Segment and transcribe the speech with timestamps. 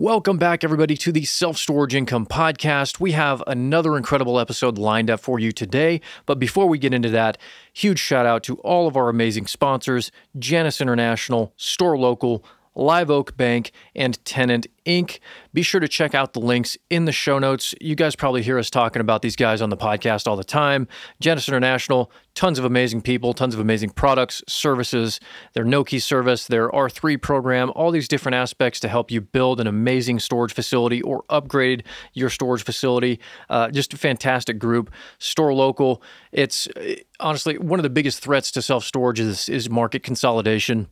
[0.00, 3.00] Welcome back, everybody, to the Self Storage Income Podcast.
[3.00, 6.00] We have another incredible episode lined up for you today.
[6.24, 7.36] But before we get into that,
[7.74, 12.42] huge shout out to all of our amazing sponsors Janus International, Store Local,
[12.74, 15.18] Live Oak Bank, and Tenant Inc.
[15.52, 17.74] Be sure to check out the links in the show notes.
[17.80, 20.86] You guys probably hear us talking about these guys on the podcast all the time.
[21.20, 25.18] Janus International, tons of amazing people, tons of amazing products, services,
[25.54, 29.66] their Nokē service, their R3 program, all these different aspects to help you build an
[29.66, 31.84] amazing storage facility or upgrade
[32.14, 33.20] your storage facility.
[33.48, 34.90] Uh, just a fantastic group.
[35.18, 36.02] Store local.
[36.32, 36.68] It's
[37.18, 40.88] honestly one of the biggest threats to self storage is, is market consolidation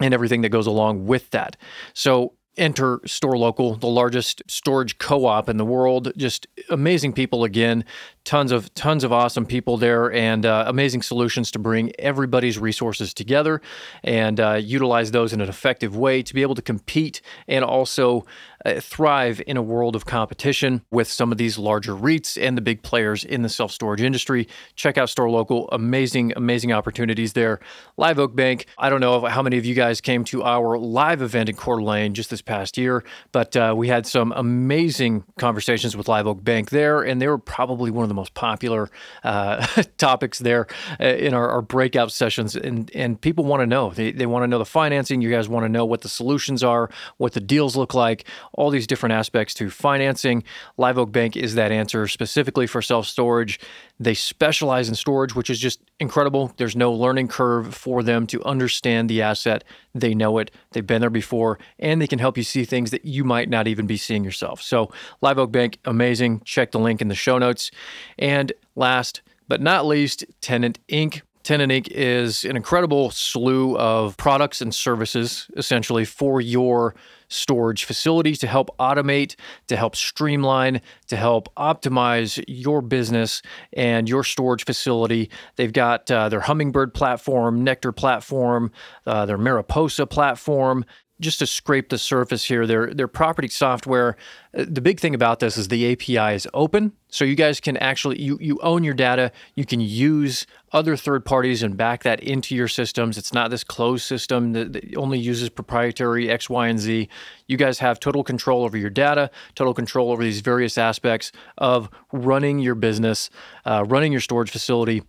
[0.00, 1.56] and everything that goes along with that.
[1.94, 6.12] So enter Store Local, the largest storage co-op in the world.
[6.16, 7.84] Just amazing people again,
[8.24, 13.14] tons of tons of awesome people there, and uh, amazing solutions to bring everybody's resources
[13.14, 13.62] together
[14.02, 18.26] and uh, utilize those in an effective way to be able to compete and also
[18.64, 22.62] uh, thrive in a world of competition with some of these larger REITs and the
[22.62, 24.48] big players in the self storage industry.
[24.74, 27.60] Check out Store Local, amazing amazing opportunities there.
[27.96, 28.66] Live Oak Bank.
[28.78, 31.78] I don't know how many of you guys came to our live event in Coeur
[31.78, 36.42] d'Alene just this past year, but uh, we had some amazing conversations with Live Oak
[36.42, 38.88] Bank there, and they were probably one of the most popular
[39.24, 39.66] uh,
[39.98, 40.66] topics there
[41.00, 42.56] uh, in our, our, breakout sessions.
[42.56, 43.90] And, and people want to know.
[43.90, 45.20] They, they want to know the financing.
[45.20, 48.70] You guys want to know what the solutions are, what the deals look like, all
[48.70, 50.42] these different aspects to financing.
[50.76, 53.60] Live Oak Bank is that answer specifically for self storage.
[53.98, 56.52] They specialize in storage, which is just incredible.
[56.56, 59.64] There's no learning curve for them to understand the asset.
[59.94, 63.04] They know it, they've been there before, and they can help you see things that
[63.04, 64.62] you might not even be seeing yourself.
[64.62, 64.90] So,
[65.20, 66.40] Live Oak Bank, amazing.
[66.44, 67.70] Check the link in the show notes.
[68.18, 71.22] And last but not least, Tenant Inc.
[71.50, 71.88] Tenant Inc.
[71.90, 76.94] is an incredible slew of products and services essentially for your
[77.26, 79.34] storage facilities to help automate,
[79.66, 85.28] to help streamline, to help optimize your business and your storage facility.
[85.56, 88.70] They've got uh, their Hummingbird platform, Nectar platform,
[89.04, 90.84] uh, their Mariposa platform
[91.20, 94.16] just to scrape the surface here, their their property software.
[94.56, 97.76] Uh, the big thing about this is the API is open, so you guys can
[97.76, 99.30] actually you you own your data.
[99.54, 103.18] You can use other third parties and back that into your systems.
[103.18, 107.08] It's not this closed system that, that only uses proprietary X, Y, and Z.
[107.46, 111.90] You guys have total control over your data, total control over these various aspects of
[112.12, 113.30] running your business,
[113.64, 115.02] uh, running your storage facility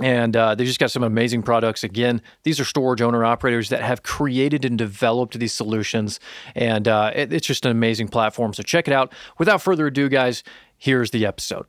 [0.00, 1.84] and uh, they just got some amazing products.
[1.84, 6.18] Again, these are storage owner operators that have created and developed these solutions.
[6.54, 8.54] And uh, it, it's just an amazing platform.
[8.54, 9.12] So check it out.
[9.38, 10.42] Without further ado, guys,
[10.78, 11.66] here's the episode.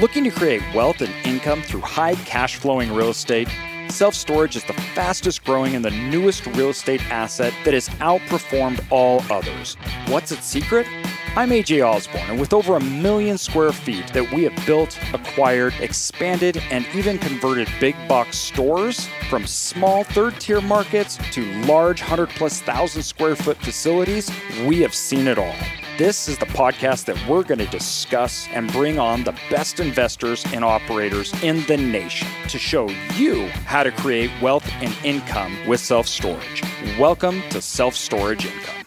[0.00, 3.48] Looking to create wealth and income through high cash flowing real estate?
[3.88, 8.84] Self storage is the fastest growing and the newest real estate asset that has outperformed
[8.90, 9.74] all others.
[10.06, 10.86] What's its secret?
[11.34, 15.72] I'm AJ Osborne, and with over a million square feet that we have built, acquired,
[15.80, 22.28] expanded, and even converted big box stores from small third tier markets to large 100
[22.28, 24.30] plus thousand square foot facilities,
[24.66, 25.54] we have seen it all.
[25.96, 30.44] This is the podcast that we're going to discuss and bring on the best investors
[30.52, 35.80] and operators in the nation to show you how to create wealth and income with
[35.80, 36.62] self storage.
[36.98, 38.82] Welcome to Self Storage Income.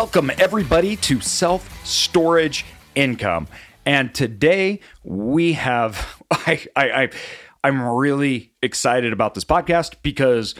[0.00, 3.48] Welcome, everybody, to Self Storage Income.
[3.84, 7.10] And today we have, I, I, I,
[7.62, 10.54] I'm really excited about this podcast because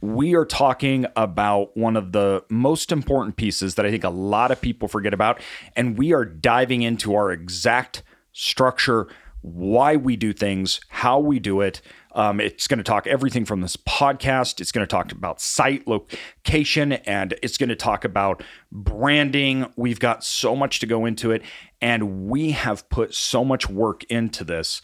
[0.00, 4.52] we are talking about one of the most important pieces that I think a lot
[4.52, 5.40] of people forget about.
[5.74, 9.08] And we are diving into our exact structure,
[9.40, 11.82] why we do things, how we do it,
[12.14, 14.60] um, it's going to talk everything from this podcast.
[14.60, 19.66] It's going to talk about site location and it's going to talk about branding.
[19.76, 21.42] We've got so much to go into it.
[21.80, 24.80] And we have put so much work into this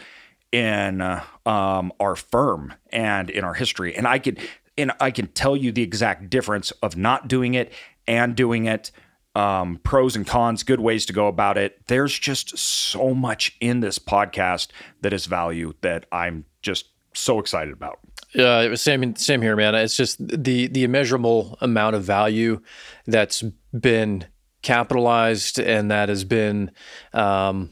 [0.50, 1.00] in
[1.46, 3.96] um, our firm and in our history.
[3.96, 4.36] And I can,
[4.76, 7.72] and I can tell you the exact difference of not doing it
[8.08, 8.90] and doing it
[9.36, 11.86] um, pros and cons, good ways to go about it.
[11.86, 14.68] There's just so much in this podcast
[15.02, 17.98] that is value that I'm just so excited about.
[18.34, 19.74] Yeah, was same same here, man.
[19.74, 22.60] It's just the the immeasurable amount of value
[23.06, 23.42] that's
[23.78, 24.26] been
[24.62, 26.70] capitalized and that has been
[27.12, 27.70] um,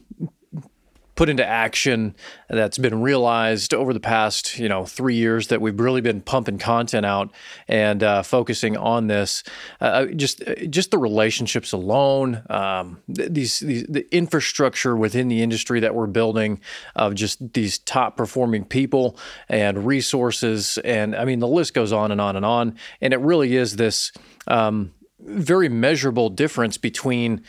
[1.19, 2.15] put into action
[2.47, 6.57] that's been realized over the past you know three years that we've really been pumping
[6.57, 7.29] content out
[7.67, 9.43] and uh, focusing on this.
[9.81, 15.81] Uh, uh just just the relationships alone, um, these, these the infrastructure within the industry
[15.81, 16.61] that we're building
[16.95, 19.17] of just these top performing people
[19.49, 22.77] and resources, and I mean the list goes on and on and on.
[23.01, 24.13] And it really is this
[24.47, 27.43] um, very measurable difference between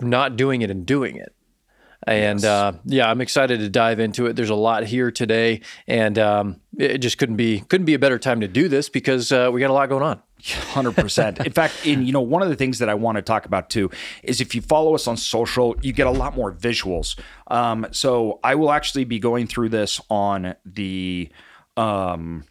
[0.00, 1.32] not doing it and doing it.
[2.06, 2.44] And yes.
[2.44, 4.36] uh, yeah, I'm excited to dive into it.
[4.36, 8.18] There's a lot here today, and um, it just couldn't be couldn't be a better
[8.18, 10.22] time to do this because uh, we got a lot going on.
[10.44, 11.40] Hundred percent.
[11.40, 13.70] In fact, in you know one of the things that I want to talk about
[13.70, 13.90] too
[14.22, 17.18] is if you follow us on social, you get a lot more visuals.
[17.48, 21.28] Um, so I will actually be going through this on the
[21.76, 22.44] um,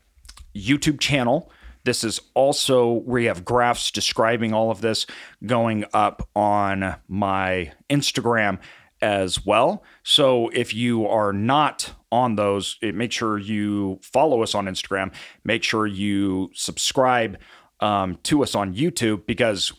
[0.53, 1.49] YouTube channel.
[1.85, 5.05] This is also where you have graphs describing all of this
[5.45, 8.59] going up on my Instagram
[9.05, 9.83] as well.
[10.01, 15.13] So if you are not on those, make sure you follow us on Instagram.
[15.43, 17.37] Make sure you subscribe
[17.81, 19.73] um, to us on YouTube because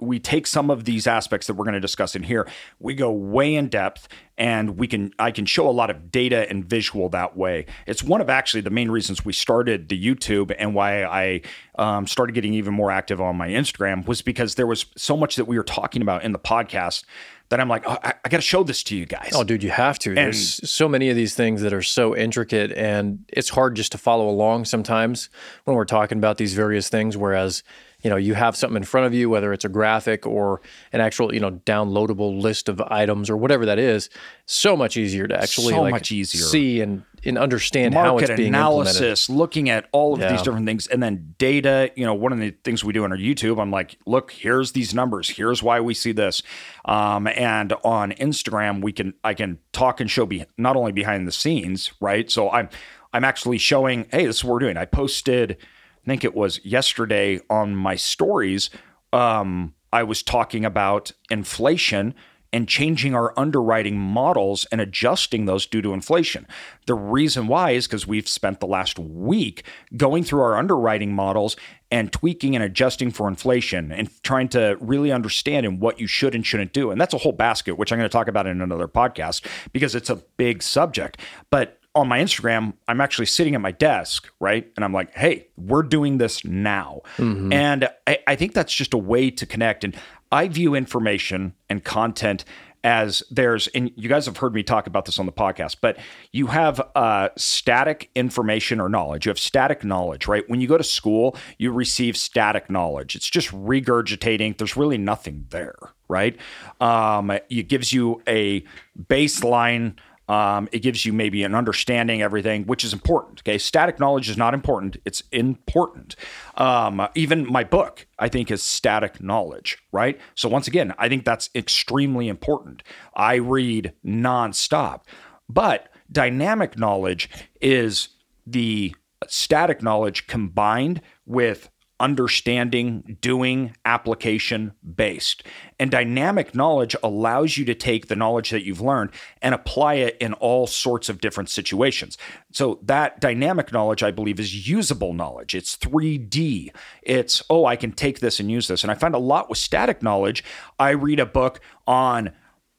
[0.00, 2.48] we take some of these aspects that we're going to discuss in here.
[2.78, 4.08] We go way in depth,
[4.38, 7.66] and we can I can show a lot of data and visual that way.
[7.86, 11.42] It's one of actually the main reasons we started the YouTube and why I
[11.74, 15.36] um, started getting even more active on my Instagram was because there was so much
[15.36, 17.04] that we were talking about in the podcast
[17.52, 19.32] that I'm like, oh, I, I got to show this to you guys.
[19.34, 20.10] Oh, dude, you have to.
[20.10, 23.92] And, There's so many of these things that are so intricate, and it's hard just
[23.92, 25.28] to follow along sometimes
[25.64, 27.14] when we're talking about these various things.
[27.14, 27.62] Whereas
[28.02, 30.60] you know you have something in front of you whether it's a graphic or
[30.92, 34.10] an actual you know downloadable list of items or whatever that is
[34.46, 36.42] so much easier to actually so like much easier.
[36.42, 40.32] see and, and understand Market how it's being analysis looking at all of yeah.
[40.32, 43.12] these different things and then data you know one of the things we do on
[43.12, 45.28] our youtube i'm like look here's these numbers.
[45.28, 46.42] Here's why we see this.
[46.84, 51.26] Um, and on instagram we can i can talk and show be not only behind
[51.26, 52.30] the scenes right?
[52.30, 52.68] So i'm
[53.12, 54.76] i'm actually showing hey this is what we're doing.
[54.76, 55.58] I posted
[56.04, 58.70] I think it was yesterday on my stories,
[59.12, 62.14] um, I was talking about inflation
[62.52, 66.46] and changing our underwriting models and adjusting those due to inflation.
[66.86, 69.64] The reason why is because we've spent the last week
[69.96, 71.56] going through our underwriting models
[71.90, 76.34] and tweaking and adjusting for inflation and trying to really understand and what you should
[76.34, 76.90] and shouldn't do.
[76.90, 79.94] And that's a whole basket, which I'm going to talk about in another podcast because
[79.94, 81.18] it's a big subject.
[81.50, 84.70] But on my Instagram, I'm actually sitting at my desk, right?
[84.76, 87.02] And I'm like, hey, we're doing this now.
[87.18, 87.52] Mm-hmm.
[87.52, 89.84] And I, I, think that's just a way to connect.
[89.84, 89.94] And
[90.30, 92.46] I view information and content
[92.84, 95.98] as there's, and you guys have heard me talk about this on the podcast, but
[96.32, 99.26] you have uh, static information or knowledge.
[99.26, 100.48] You have static knowledge, right?
[100.48, 103.14] When you go to school, you receive static knowledge.
[103.14, 104.58] It's just regurgitating.
[104.58, 105.76] There's really nothing there,
[106.08, 106.36] right?
[106.80, 108.64] Um, it gives you a
[108.98, 109.94] baseline
[110.28, 113.40] um, it gives you maybe an understanding everything, which is important.
[113.40, 116.16] Okay, static knowledge is not important; it's important.
[116.56, 119.78] Um, even my book, I think, is static knowledge.
[119.92, 120.20] Right.
[120.34, 122.82] So once again, I think that's extremely important.
[123.14, 125.02] I read nonstop,
[125.48, 127.28] but dynamic knowledge
[127.60, 128.08] is
[128.46, 128.94] the
[129.28, 131.70] static knowledge combined with
[132.02, 135.44] understanding, doing, application based.
[135.78, 139.10] And dynamic knowledge allows you to take the knowledge that you've learned
[139.40, 142.18] and apply it in all sorts of different situations.
[142.52, 145.54] So, that dynamic knowledge, I believe, is usable knowledge.
[145.54, 146.70] It's 3D.
[147.02, 148.82] It's, oh, I can take this and use this.
[148.82, 150.44] And I find a lot with static knowledge.
[150.78, 152.32] I read a book on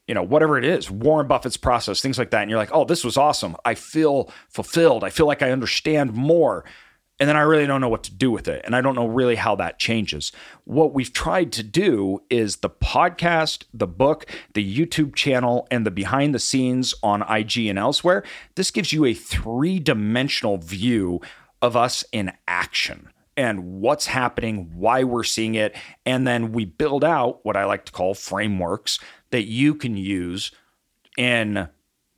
[0.05, 2.41] you know, whatever it is, Warren Buffett's process, things like that.
[2.41, 3.55] And you're like, oh, this was awesome.
[3.63, 5.01] I feel fulfilled.
[5.05, 6.65] I feel like I understand more
[7.19, 8.63] and then I really don't know what to do with it.
[8.65, 10.31] And I don't know really how that changes.
[10.65, 15.91] What we've tried to do is the podcast, the book, the YouTube channel, and the
[15.91, 18.23] behind the scenes on IG and elsewhere.
[18.55, 21.21] This gives you a three dimensional view
[21.61, 25.75] of us in action and what's happening, why we're seeing it.
[26.05, 28.99] And then we build out what I like to call frameworks
[29.31, 30.51] that you can use
[31.17, 31.69] in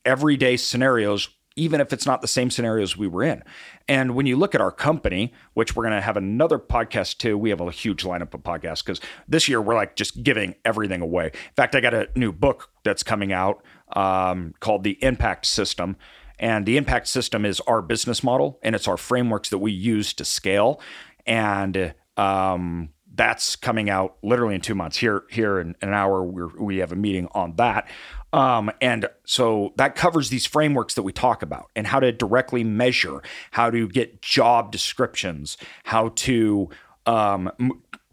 [0.04, 3.44] everyday scenarios even if it's not the same scenarios we were in.
[3.88, 7.38] And when you look at our company, which we're going to have another podcast too,
[7.38, 11.02] we have a huge lineup of podcasts because this year we're like just giving everything
[11.02, 11.28] away.
[11.28, 13.64] In fact, I got a new book that's coming out
[13.96, 15.96] um, called The Impact System.
[16.38, 20.14] And the impact system is our business model and it's our frameworks that we use
[20.16, 20.82] to scale.
[21.26, 24.98] And um, that's coming out literally in two months.
[24.98, 27.90] Here, here in an hour, we we have a meeting on that.
[28.36, 32.66] Um, and so that covers these frameworks that we talk about and how to directly
[32.66, 36.70] measure, how to get job descriptions, how to
[37.06, 37.50] um,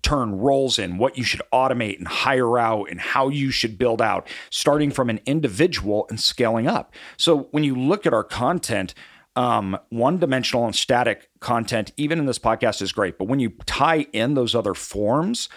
[0.02, 4.00] turn roles in, what you should automate and hire out, and how you should build
[4.00, 6.94] out, starting from an individual and scaling up.
[7.16, 8.94] So when you look at our content,
[9.34, 13.18] um, one dimensional and static content, even in this podcast, is great.
[13.18, 15.48] But when you tie in those other forms,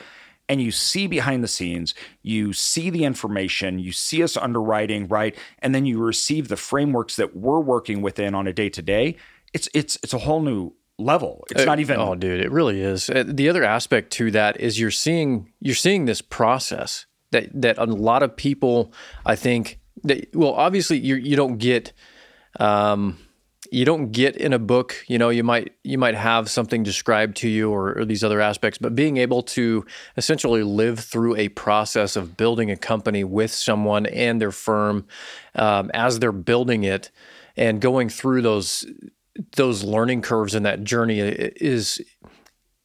[0.48, 5.36] and you see behind the scenes, you see the information, you see us underwriting, right?
[5.60, 9.16] And then you receive the frameworks that we're working within on a day to day.
[9.54, 11.46] It's it's it's a whole new level.
[11.50, 13.10] It's Uh, not even Oh, dude, it really is.
[13.10, 17.78] Uh, The other aspect to that is you're seeing you're seeing this process that that
[17.78, 18.94] a lot of people,
[19.26, 21.92] I think, that well, obviously you you don't get.
[22.60, 23.18] Um,
[23.72, 27.36] you don't get in a book you know you might you might have something described
[27.38, 29.86] to you or, or these other aspects but being able to
[30.18, 35.06] essentially live through a process of building a company with someone and their firm
[35.56, 37.12] um, as they're building it
[37.58, 38.86] and going through those
[39.56, 42.02] those learning curves and that journey is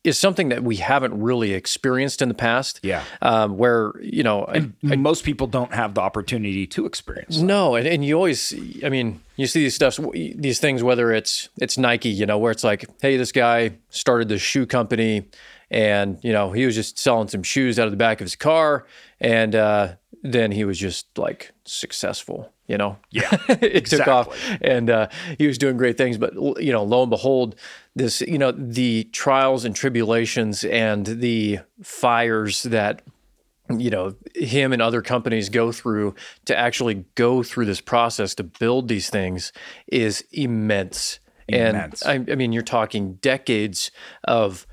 [0.03, 3.03] is something that we haven't really experienced in the past Yeah.
[3.21, 7.37] um, where you know I- most people don't have the opportunity to experience.
[7.39, 8.55] no, and, and you always,
[8.85, 12.51] I mean, you see these stuffs, these things, whether it's it's Nike, you know, where
[12.53, 15.25] it's like, hey, this guy started this shoe company,
[15.71, 18.37] and you know, he was just selling some shoes out of the back of his
[18.37, 18.87] car,
[19.21, 19.89] and uh,
[20.23, 22.97] then he was just like successful, you know.
[23.11, 24.29] Yeah, it took off,
[24.61, 26.19] and uh, he was doing great things.
[26.19, 27.55] But you know, lo and behold,
[28.01, 33.03] this, you know, the trials and tribulations and the fires that
[33.79, 36.15] you know him and other companies go through
[36.45, 39.53] to actually go through this process to build these things
[39.87, 41.21] is immense.
[41.47, 42.03] Immense.
[42.03, 43.91] And I, I mean, you're talking decades
[44.25, 44.67] of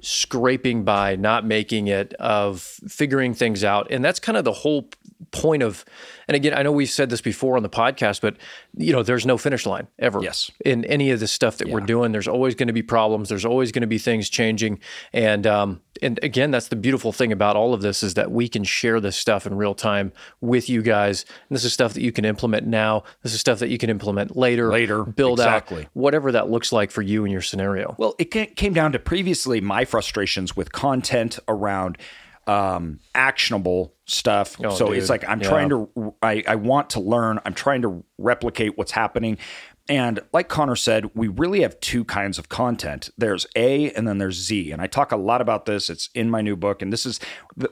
[0.00, 4.88] scraping by, not making it, of figuring things out, and that's kind of the whole
[5.30, 5.84] point of.
[6.28, 8.36] And again, I know we've said this before on the podcast, but
[8.76, 10.22] you know, there's no finish line ever.
[10.22, 10.50] Yes.
[10.64, 13.28] In any of the stuff that we're doing, there's always going to be problems.
[13.28, 14.80] There's always going to be things changing,
[15.12, 18.48] and um, and again, that's the beautiful thing about all of this is that we
[18.48, 21.24] can share this stuff in real time with you guys.
[21.48, 23.04] And this is stuff that you can implement now.
[23.22, 24.70] This is stuff that you can implement later.
[24.70, 25.82] Later, build exactly.
[25.82, 27.94] out whatever that looks like for you and your scenario.
[27.98, 31.98] Well, it came down to previously my frustrations with content around
[32.46, 34.56] um, actionable stuff.
[34.56, 34.98] so Oh, dude.
[34.98, 35.48] it's like I'm Yeah.
[35.48, 37.40] trying to, I, I want to learn.
[37.44, 39.38] I'm trying to replicate what's happening.
[39.86, 43.10] And like Connor said, we really have two kinds of content.
[43.18, 44.72] There's A and then there's Z.
[44.72, 45.90] And I talk a lot about this.
[45.90, 46.80] It's in my new book.
[46.80, 47.20] And this is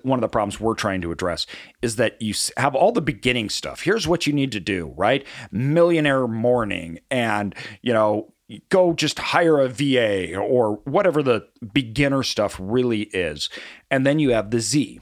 [0.02, 1.46] one of the problems we're trying to address
[1.80, 3.80] is that you have all the beginning stuff.
[3.82, 5.26] Here's what you need to do, right?
[5.50, 8.34] Millionaire morning and, you know,
[8.68, 13.48] go just hire a VA or whatever the beginner stuff really is.
[13.90, 15.00] And then you have the Z.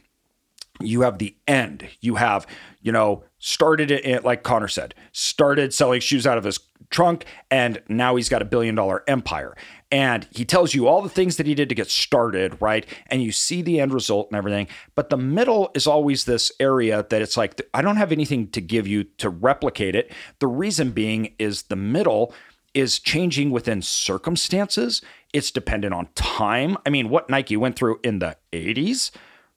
[0.80, 1.88] You have the end.
[2.00, 2.46] You have,
[2.80, 6.58] you know, started it like Connor said, started selling shoes out of his
[6.90, 9.56] trunk and now he's got a billion dollar empire.
[9.92, 12.86] And he tells you all the things that he did to get started, right?
[13.08, 14.68] And you see the end result and everything.
[14.94, 18.60] But the middle is always this area that it's like, I don't have anything to
[18.60, 20.12] give you to replicate it.
[20.38, 22.32] The reason being is the middle
[22.74, 25.02] is changing within circumstances.
[25.32, 26.76] It's dependent on time.
[26.86, 29.10] I mean, what Nike went through in the 80s,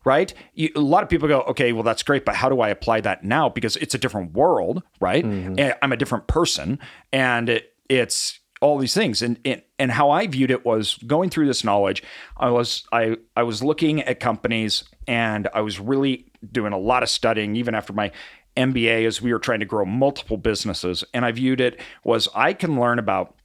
[0.05, 0.33] right?
[0.53, 3.01] You, a lot of people go, okay, well, that's great, but how do I apply
[3.01, 3.49] that now?
[3.49, 5.23] Because it's a different world, right?
[5.23, 5.59] Mm-hmm.
[5.59, 6.79] And I'm a different person,
[7.11, 9.21] and it, it's all these things.
[9.21, 12.01] And, and and how I viewed it was going through this knowledge.
[12.37, 17.03] I was I I was looking at companies, and I was really doing a lot
[17.03, 18.11] of studying, even after my
[18.55, 21.03] MBA, as we were trying to grow multiple businesses.
[21.13, 23.35] And I viewed it was I can learn about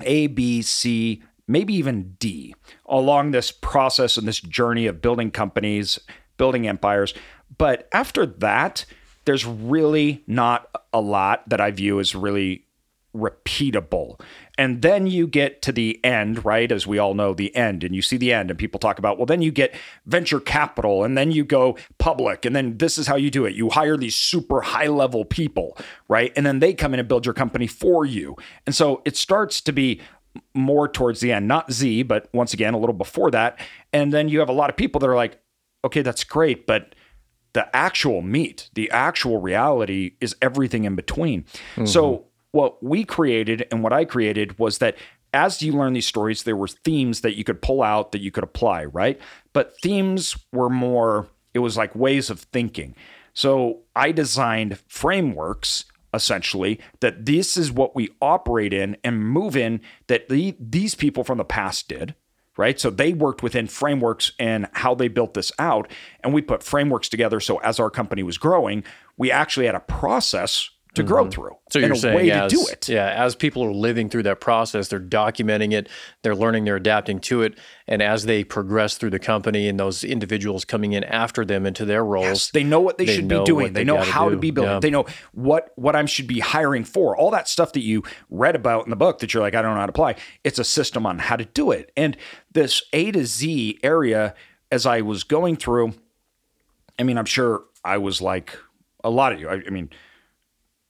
[0.00, 2.54] a, B, C, maybe even D
[2.86, 5.98] along this process and this journey of building companies,
[6.36, 7.14] building empires.
[7.56, 8.84] But after that,
[9.24, 12.63] there's really not a lot that I view as really
[13.14, 14.20] repeatable.
[14.58, 16.70] And then you get to the end, right?
[16.70, 19.18] As we all know, the end, and you see the end, and people talk about,
[19.18, 19.74] well, then you get
[20.06, 23.54] venture capital, and then you go public, and then this is how you do it.
[23.54, 25.76] You hire these super high level people,
[26.08, 26.32] right?
[26.36, 28.36] And then they come in and build your company for you.
[28.66, 30.00] And so it starts to be
[30.52, 33.58] more towards the end, not Z, but once again, a little before that.
[33.92, 35.40] And then you have a lot of people that are like,
[35.84, 36.94] okay, that's great, but
[37.52, 41.44] the actual meat, the actual reality is everything in between.
[41.84, 42.24] So, mm-hmm.
[42.54, 44.96] What we created and what I created was that
[45.32, 48.30] as you learn these stories, there were themes that you could pull out that you
[48.30, 49.20] could apply, right?
[49.52, 52.94] But themes were more, it was like ways of thinking.
[53.32, 59.80] So, I designed frameworks essentially that this is what we operate in and move in
[60.06, 62.14] that the, these people from the past did
[62.56, 62.78] right?
[62.78, 65.90] So they worked within frameworks and how they built this out.
[66.22, 67.40] And we put frameworks together.
[67.40, 68.84] So as our company was growing,
[69.16, 71.50] we actually had a process to grow through.
[71.50, 71.70] Mm-hmm.
[71.70, 72.88] So you're a saying way as, to do it.
[72.88, 75.88] Yeah, as people are living through that process, they're documenting it,
[76.22, 80.04] they're learning, they're adapting to it, and as they progress through the company and those
[80.04, 83.28] individuals coming in after them into their roles, Yes, they know what they, They should
[83.28, 83.72] be doing.
[83.72, 84.72] They, they know how to be building.
[84.72, 84.80] Yeah.
[84.80, 87.16] They know what what I should be hiring for.
[87.16, 89.74] All that stuff that you read about in the book that you're like, I don't
[89.74, 90.16] know how to apply.
[90.44, 91.92] It's a system on how to do it.
[91.96, 92.16] And
[92.52, 94.34] this A to Z area,
[94.70, 95.94] as I was going through,
[96.98, 98.56] I mean, I'm sure I was like
[99.02, 99.48] a lot of you.
[99.48, 99.90] I, I mean,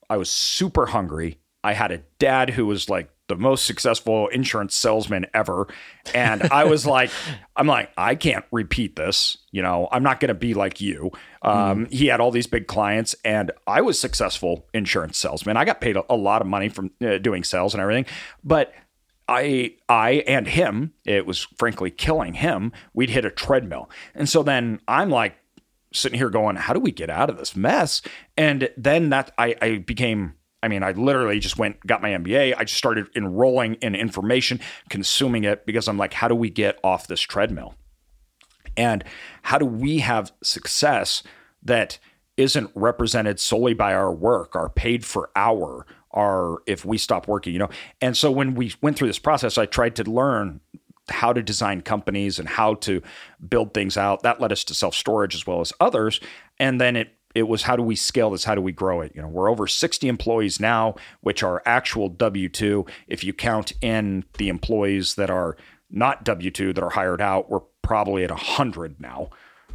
[0.08, 1.38] I was super hungry.
[1.62, 5.66] I had a dad who was like the most successful insurance salesman ever.
[6.14, 7.11] And I was like,
[7.56, 9.38] I'm like, I can't repeat this.
[9.50, 11.11] You know, I'm not going to be like you.
[11.42, 15.56] Um, He had all these big clients, and I was successful insurance salesman.
[15.56, 18.06] I got paid a, a lot of money from uh, doing sales and everything.
[18.42, 18.75] But
[19.26, 22.73] I, I and him, it was frankly killing him.
[22.92, 23.88] We'd hit a treadmill.
[24.14, 25.37] And so then I'm like,
[25.94, 28.02] sitting here going, how do we get out of this mess?
[28.36, 32.54] And then that I, I became, I mean, I literally just went, got my MBA.
[32.56, 34.60] I just started enrolling in information,
[34.90, 37.74] consuming it because I'm like, how do we get off this treadmill?
[38.76, 39.04] And
[39.42, 41.22] how do we have success
[41.62, 41.98] that
[42.36, 47.52] isn't represented solely by our work, our paid for hour, our if we stop working,
[47.52, 47.70] you know?
[48.00, 50.60] And so when we went through this process, I tried to learn
[51.08, 53.02] how to design companies and how to
[53.49, 54.23] build things out.
[54.23, 56.20] That led us to self storage as well as others.
[56.58, 58.44] And then it it was how do we scale this?
[58.44, 59.12] How do we grow it?
[59.14, 62.87] You know, we're over 60 employees now, which are actual W 2.
[63.08, 65.56] If you count in the employees that are
[65.90, 69.30] not W 2 that are hired out, we're probably at 100 now.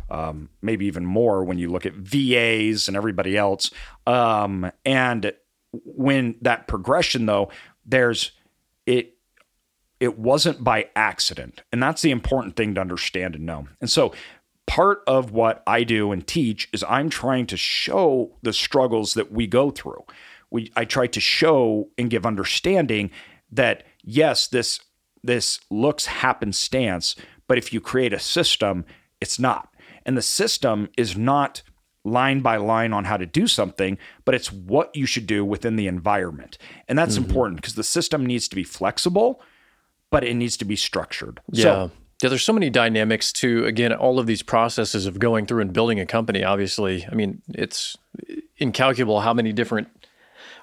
[0.09, 3.69] Um, maybe even more when you look at VAs and everybody else.
[4.07, 5.33] Um, and
[5.71, 7.51] when that progression, though,
[7.85, 8.31] there's
[8.85, 9.18] it
[9.99, 11.61] it wasn't by accident.
[11.71, 13.67] And that's the important thing to understand and know.
[13.81, 14.13] And so
[14.65, 19.31] part of what I do and teach is I'm trying to show the struggles that
[19.31, 20.03] we go through.
[20.51, 23.11] We I try to show and give understanding
[23.51, 24.79] that yes, this
[25.23, 27.15] this looks happenstance,
[27.47, 28.85] but if you create a system,
[29.19, 29.73] it's not.
[30.05, 31.61] And the system is not
[32.05, 35.75] line by line on how to do something, but it's what you should do within
[35.75, 36.57] the environment.
[36.87, 37.25] And that's mm-hmm.
[37.25, 39.41] important because the system needs to be flexible,
[40.11, 41.39] but it needs to be structured.
[41.51, 41.63] Yeah.
[41.63, 45.61] So, yeah, there's so many dynamics to again all of these processes of going through
[45.61, 46.43] and building a company.
[46.43, 47.97] Obviously, I mean it's
[48.57, 49.87] incalculable how many different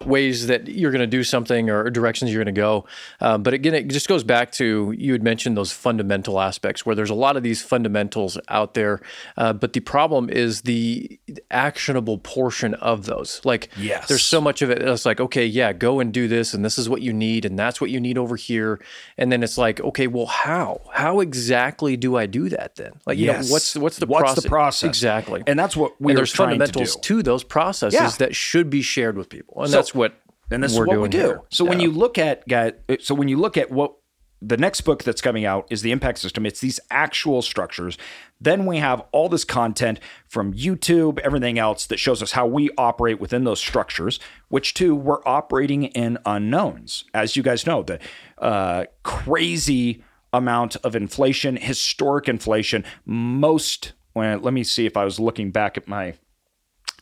[0.04, 2.84] ways that you're going to do something or directions you're going to go.
[3.20, 6.94] Um, but again, it just goes back to you had mentioned those fundamental aspects where
[6.94, 9.00] there's a lot of these fundamentals out there,
[9.36, 11.18] uh, but the problem is the
[11.50, 13.40] actionable portion of those.
[13.44, 14.08] Like, Yes.
[14.08, 14.82] there's so much of it.
[14.82, 17.58] It's like, okay, yeah, go and do this, and this is what you need, and
[17.58, 18.80] that's what you need over here.
[19.18, 20.80] And then it's like, okay, well, how?
[20.92, 22.92] How exactly do I do that then?
[23.06, 23.48] Like, you Yes.
[23.48, 24.42] know, what's what's the What's process?
[24.44, 24.88] the process?
[24.88, 25.42] exactly?
[25.46, 27.22] and that's what we and there's trying fundamentals to do.
[27.22, 28.10] those processes Yeah.
[28.18, 30.20] that should be shared with people, and So- that's what
[30.50, 31.18] and this we're is what we do.
[31.18, 31.42] here.
[31.50, 33.94] So when you look at guy, so when you look at what
[34.42, 36.44] the next book that's coming out is the impact system.
[36.44, 37.96] It's these actual structures.
[38.38, 42.68] Then we have all this content from YouTube, everything else that shows us how we
[42.76, 44.20] operate within those structures.
[44.48, 47.82] Which too, we're operating in unknowns, as you guys know.
[47.82, 47.98] The
[48.36, 52.84] uh, crazy amount of inflation, historic inflation.
[53.06, 53.94] Most.
[54.14, 56.14] Well, let me see if I was looking back at my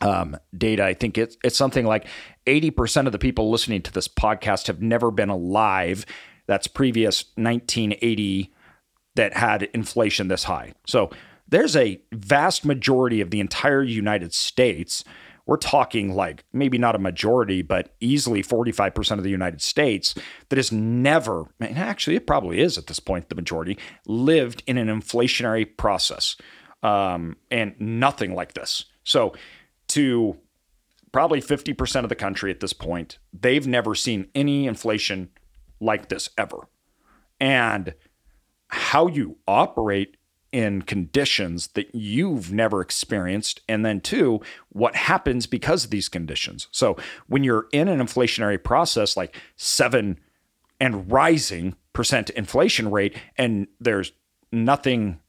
[0.01, 0.85] um, data.
[0.85, 2.07] I think it's it's something like
[2.47, 6.05] 80% of the people listening to this podcast have never been alive.
[6.47, 8.53] That's previous 1980
[9.15, 10.75] that had inflation this high.
[10.87, 11.11] So
[11.49, 15.05] there's a vast majority of the entire United States.
[15.47, 20.15] We're talking like maybe not a majority, but easily 45% of the United States
[20.49, 24.89] that has never, actually, it probably is at this point, the majority, lived in an
[24.89, 26.37] inflationary process
[26.83, 28.87] um, and nothing like this.
[29.05, 29.35] So,
[29.95, 30.37] to
[31.13, 35.31] probably 50% of the country at this point, they've never seen any inflation
[35.79, 36.69] like this ever.
[37.39, 37.95] And
[38.69, 40.17] how you operate
[40.51, 46.67] in conditions that you've never experienced, and then two, what happens because of these conditions.
[46.73, 46.97] So
[47.29, 50.19] when you're in an inflationary process like seven
[50.81, 54.11] and rising percent inflation rate, and there's
[54.51, 55.21] nothing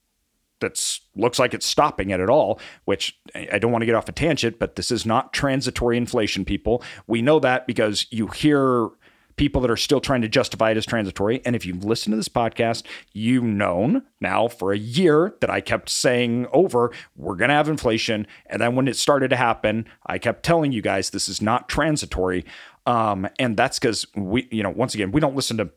[0.65, 3.95] that's looks like it's stopping it at all, which I I don't want to get
[3.95, 6.83] off a tangent, but this is not transitory inflation, people.
[7.07, 8.89] We know that because you hear
[9.37, 11.41] people that are still trying to justify it as transitory.
[11.45, 15.61] And if you've listened to this podcast, you've known now for a year that I
[15.61, 18.27] kept saying over, we're going to have inflation.
[18.47, 21.67] And then when it started to happen, I kept telling you guys this is not
[21.67, 22.45] transitory.
[22.85, 25.69] Um, and that's because we, you know, once again, we don't listen to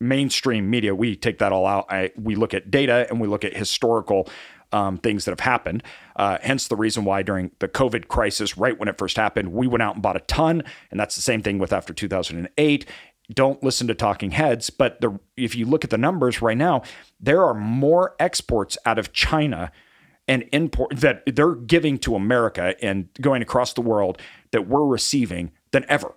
[0.00, 0.94] mainstream media.
[0.94, 1.86] We take that all out.
[1.88, 4.28] I, we look at data and we look at historical
[4.72, 5.82] um, things that have happened.
[6.16, 9.66] Uh, hence the reason why during the COVID crisis, right when it first happened, we
[9.66, 10.62] went out and bought a ton.
[10.90, 12.86] And that's the same thing with after 2008.
[13.32, 16.82] Don't listen to talking heads, but the, if you look at the numbers right now,
[17.18, 19.72] there are more exports out of China
[20.28, 24.20] and import that they're giving to America and going across the world
[24.52, 26.14] that we're receiving than ever.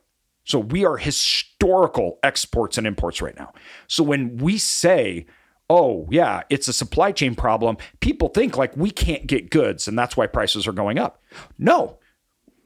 [0.50, 3.54] So we are historical exports and imports right now.
[3.88, 5.28] So when we say,
[5.70, 9.98] oh, yeah, it's a supply chain problem, people think like we can't get goods and
[9.98, 11.22] that's why prices are going up.
[11.60, 12.00] No,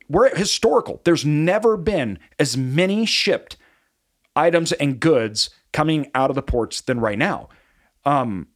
[0.08, 1.02] we're historical.
[1.04, 3.58] There's never been as many shipped
[4.34, 7.50] items and goods coming out of the ports than right now.
[8.06, 8.48] Um,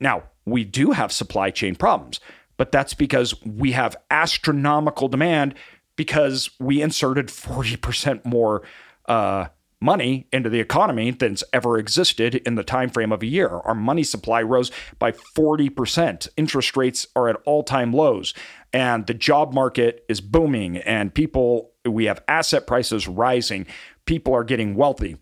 [0.00, 2.20] now, we do have supply chain problems,
[2.58, 5.54] but that's because we have astronomical demand
[5.96, 8.62] because we inserted 40% more
[9.06, 9.46] uh,
[9.80, 13.48] money into the economy than's ever existed in the time frame of a year.
[13.48, 16.28] Our money supply rose by 40%.
[16.36, 18.32] Interest rates are at all-time lows
[18.72, 23.66] and the job market is booming and people we have asset prices rising.
[24.06, 25.18] People are getting wealthy.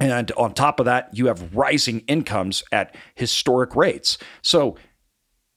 [0.00, 4.18] And on top of that, you have rising incomes at historic rates.
[4.42, 4.76] So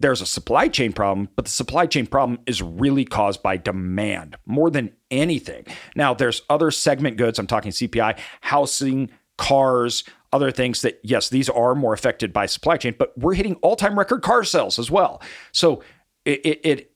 [0.02, 4.36] there's a supply chain problem, but the supply chain problem is really caused by demand
[4.46, 5.66] more than anything.
[5.96, 11.50] Now, there's other segment goods, I'm talking CPI, housing, cars, other things that, yes, these
[11.50, 14.90] are more affected by supply chain, but we're hitting all time record car sales as
[14.90, 15.22] well.
[15.52, 15.84] So
[16.26, 16.92] it, it, it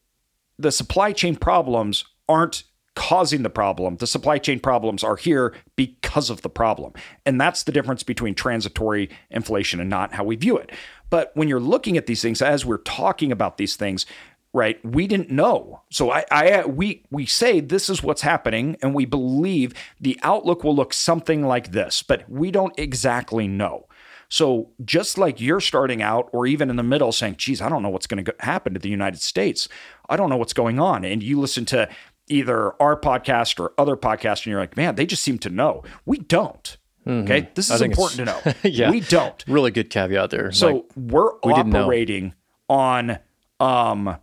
[0.57, 2.63] the supply chain problems aren't
[2.95, 3.97] causing the problem.
[3.97, 6.93] The supply chain problems are here because of the problem.
[7.25, 10.71] And that's the difference between transitory inflation and not how we view it.
[11.09, 14.05] But when you're looking at these things, as we're talking about these things,
[14.53, 15.81] right, we didn't know.
[15.89, 20.63] So I, I we we say this is what's happening, and we believe the outlook
[20.63, 23.87] will look something like this, but we don't exactly know.
[24.29, 27.83] So just like you're starting out or even in the middle saying, geez, I don't
[27.83, 29.69] know what's going to happen to the United States.
[30.09, 31.05] I don't know what's going on.
[31.05, 31.87] And you listen to
[32.27, 35.83] either our podcast or other podcasts and you're like, man, they just seem to know.
[36.05, 36.77] We don't.
[37.05, 37.31] Mm-hmm.
[37.31, 37.49] Okay.
[37.53, 38.53] This is important to know.
[38.63, 38.89] yeah.
[38.89, 39.43] We don't.
[39.47, 40.51] Really good caveat there.
[40.51, 42.33] So like, we're we operating
[42.67, 43.19] on
[43.59, 44.17] um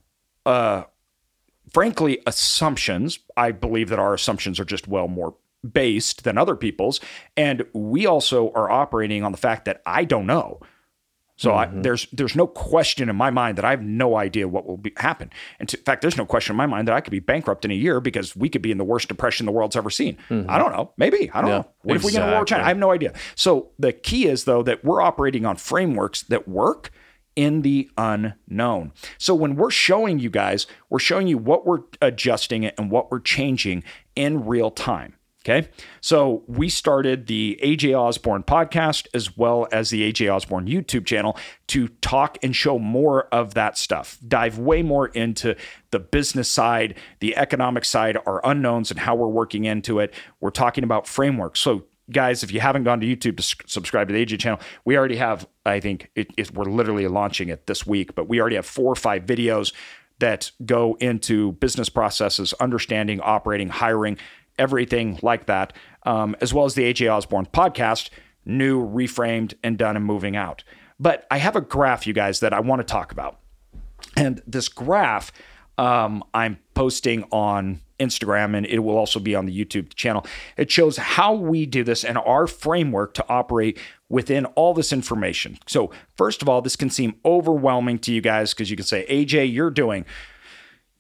[0.44, 0.82] uh
[1.72, 3.20] frankly assumptions.
[3.36, 5.36] I believe that our assumptions are just well more
[5.70, 7.00] based than other people's.
[7.36, 10.60] And we also are operating on the fact that I don't know.
[11.36, 11.78] So mm-hmm.
[11.78, 14.76] I, there's there's no question in my mind that I have no idea what will
[14.76, 15.30] be, happen.
[15.58, 17.64] And to, in fact, there's no question in my mind that I could be bankrupt
[17.64, 20.18] in a year because we could be in the worst depression the world's ever seen.
[20.28, 20.50] Mm-hmm.
[20.50, 20.92] I don't know.
[20.96, 21.68] Maybe I don't yeah, know.
[21.82, 21.96] What exactly.
[21.96, 22.64] if we get a war with China?
[22.64, 23.14] I have no idea.
[23.34, 26.90] So the key is though that we're operating on frameworks that work
[27.34, 28.92] in the unknown.
[29.18, 33.20] So when we're showing you guys, we're showing you what we're adjusting and what we're
[33.20, 35.14] changing in real time.
[35.44, 35.68] Okay.
[36.00, 41.36] So we started the AJ Osborne podcast as well as the AJ Osborne YouTube channel
[41.68, 45.56] to talk and show more of that stuff, dive way more into
[45.90, 50.14] the business side, the economic side, our unknowns, and how we're working into it.
[50.40, 51.58] We're talking about frameworks.
[51.58, 54.96] So, guys, if you haven't gone to YouTube to subscribe to the AJ channel, we
[54.96, 58.56] already have, I think it, it, we're literally launching it this week, but we already
[58.56, 59.72] have four or five videos
[60.20, 64.16] that go into business processes, understanding, operating, hiring
[64.62, 65.72] everything like that,
[66.04, 68.10] um, as well as the AJ Osborne podcast,
[68.46, 70.62] new, reframed, and done and moving out.
[71.00, 73.40] But I have a graph, you guys, that I want to talk about.
[74.16, 75.32] And this graph
[75.78, 80.26] um, I'm posting on Instagram and it will also be on the YouTube channel.
[80.56, 85.58] It shows how we do this and our framework to operate within all this information.
[85.66, 89.06] So, first of all, this can seem overwhelming to you guys because you can say,
[89.08, 90.04] AJ, you're doing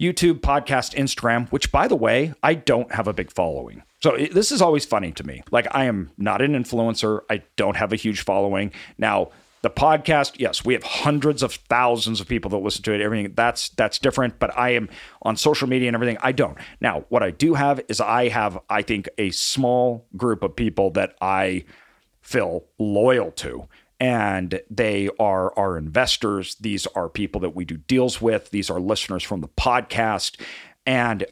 [0.02, 3.84] YouTube, podcast, Instagram, which by the way, I don't have a big following.
[4.02, 5.44] So it, this is always funny to me.
[5.52, 7.20] Like I am not an influencer.
[7.30, 8.72] I don't have a huge following.
[8.98, 9.30] Now,
[9.62, 13.00] the podcast, yes, we have hundreds of thousands of people that listen to it.
[13.00, 14.88] Everything that's that's different, but I am
[15.22, 16.18] on social media and everything.
[16.20, 16.58] I don't.
[16.80, 20.90] Now, what I do have is I have I think a small group of people
[20.90, 21.64] that I
[22.22, 23.68] feel loyal to
[24.02, 26.56] and they are our investors.
[26.56, 28.50] These are people that we do deals with.
[28.50, 30.40] These are listeners from the podcast.
[30.84, 31.24] And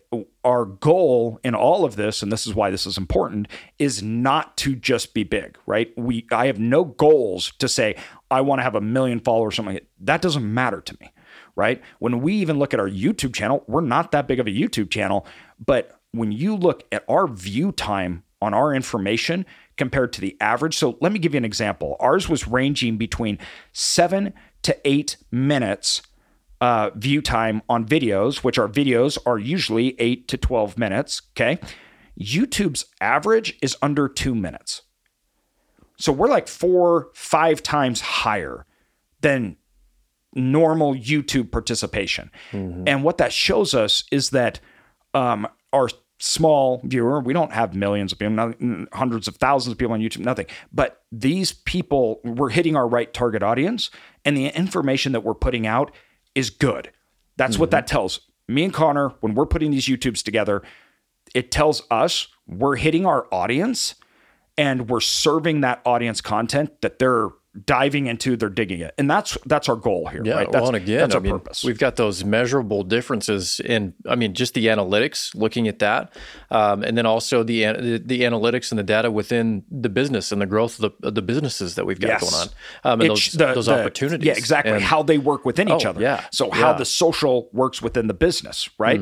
[0.44, 3.48] our goal in all of this, and this is why this is important,
[3.80, 5.92] is not to just be big, right?
[5.98, 7.96] We I have no goals to say
[8.30, 10.06] I want to have a million followers, something like that.
[10.06, 11.12] that doesn't matter to me,
[11.56, 11.83] right?
[11.98, 14.90] When we even look at our YouTube channel, we're not that big of a YouTube
[14.90, 15.26] channel,
[15.59, 19.44] but when you look at our view time on our information
[19.81, 20.77] compared to the average.
[20.77, 21.97] So let me give you an example.
[22.01, 23.38] Ours was ranging between
[23.73, 26.03] seven to eight minutes
[26.61, 31.23] uh, view time on videos, which our videos are usually eight to 12 minutes.
[31.33, 31.59] Okay.
[32.21, 34.83] YouTube's average is under two minutes.
[35.99, 38.66] So we're like four, five times higher
[39.23, 39.57] than
[40.35, 42.31] normal YouTube participation.
[42.87, 44.61] And what that shows us is that
[45.14, 45.88] um, our
[46.20, 48.54] small viewer, we don't have millions of people, not,
[48.92, 50.46] hundreds of thousands of people on YouTube, nothing.
[50.72, 53.90] But these people, we're hitting our right target audience,
[54.24, 55.92] and the information that we're putting out
[56.35, 56.90] is good.
[57.37, 57.76] That's what mm-hmm.
[57.76, 60.62] that tells me and Connor when we're putting these YouTubes together.
[61.35, 63.94] It tells us we're hitting our audience
[64.59, 67.28] and we're serving that audience content that they're
[67.64, 68.94] diving into, they're digging it.
[68.96, 70.46] And that's that's our goal here, Yeah, right?
[70.52, 71.64] That's, well, and again, that's I our mean, purpose.
[71.64, 76.12] we've got those measurable differences in, I mean, just the analytics, looking at that,
[76.52, 80.40] um, and then also the, the the analytics and the data within the business and
[80.40, 82.20] the growth of the, of the businesses that we've got Yes.
[82.30, 82.48] going on,
[82.92, 84.26] um, and It those the- those the- opportunities.
[84.26, 84.72] Yeah, exactly.
[84.72, 86.00] And- how they work within each Oh, other.
[86.00, 86.76] yeah, So how yeah.
[86.78, 89.00] the social works within the business, right?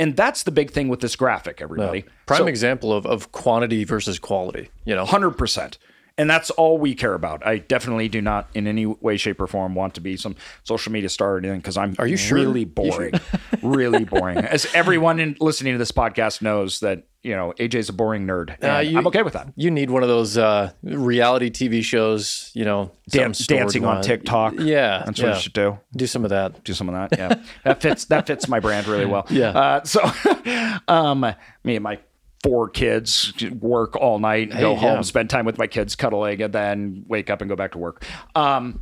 [0.00, 2.04] And that's the big thing with this graphic, everybody.
[2.26, 4.68] prime So- example of, of quantity versus quality.
[4.84, 5.78] You know, Hundred percent.
[6.18, 7.46] And that's all we care about.
[7.46, 10.90] I definitely do not, in any way, shape, or form, want to be some social
[10.92, 12.36] media star or anything because I'm Are you sure?
[12.38, 13.14] really boring,
[13.62, 14.38] really boring.
[14.38, 18.56] As everyone in, listening to this podcast knows that you know AJ's a boring nerd.
[18.60, 19.52] And Uh, you- I'm okay with that.
[19.56, 22.50] you need one of those uh, reality TV shows.
[22.54, 24.02] You know, Dan- dancing on.
[24.02, 24.54] TikTok.
[24.58, 25.26] Yeah, that's yeah.
[25.28, 25.78] what you should do.
[25.96, 26.64] Do some of that.
[26.64, 27.18] do some of that.
[27.18, 29.26] Yeah, that fits that fits my brand really well.
[29.30, 29.50] Yeah.
[29.50, 30.00] Uh, so,
[30.88, 31.20] um,
[31.64, 31.98] me and my
[32.42, 35.00] four kids work all night, go Hey, home, yeah.
[35.02, 38.04] spend time with my kids, cuddling, and then wake up and go back to work.
[38.34, 38.80] Um,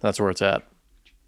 [0.00, 0.62] That's where it's at.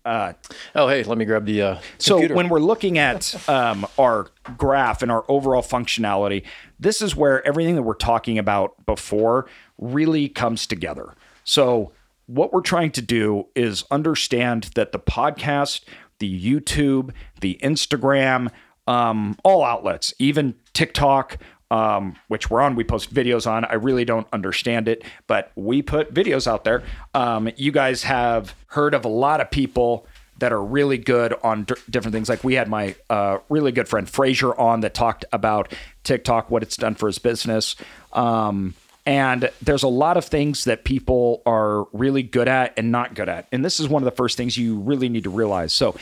[0.04, 0.32] uh,
[0.74, 5.02] Oh, hey, let me grab the uh, so when we're looking at um, our graph
[5.02, 6.44] and our overall functionality,
[6.80, 9.46] this is where everything that we're talking about before
[9.78, 11.14] really comes together.
[11.44, 11.92] So
[12.26, 15.84] what we're trying to do is understand that the podcast,
[16.18, 16.28] the
[16.60, 18.50] YouTube, the Instagram,
[18.86, 21.38] um, all outlets, even TikTok,
[21.70, 23.64] um, which we're on, we post videos on.
[23.64, 26.82] I really don't understand it, but we put videos out there.
[27.14, 30.06] Um, you guys have heard of a lot of people
[30.38, 32.28] that are really good on d- different things.
[32.28, 36.62] Like we had my uh, really good friend Frazier on that talked about TikTok, what
[36.62, 37.76] it's done for his business.
[38.12, 43.14] Um, and there's a lot of things that people are really good at and not
[43.14, 43.48] good at.
[43.50, 45.72] And this is one of the first things you really need to realize.
[45.72, 45.96] So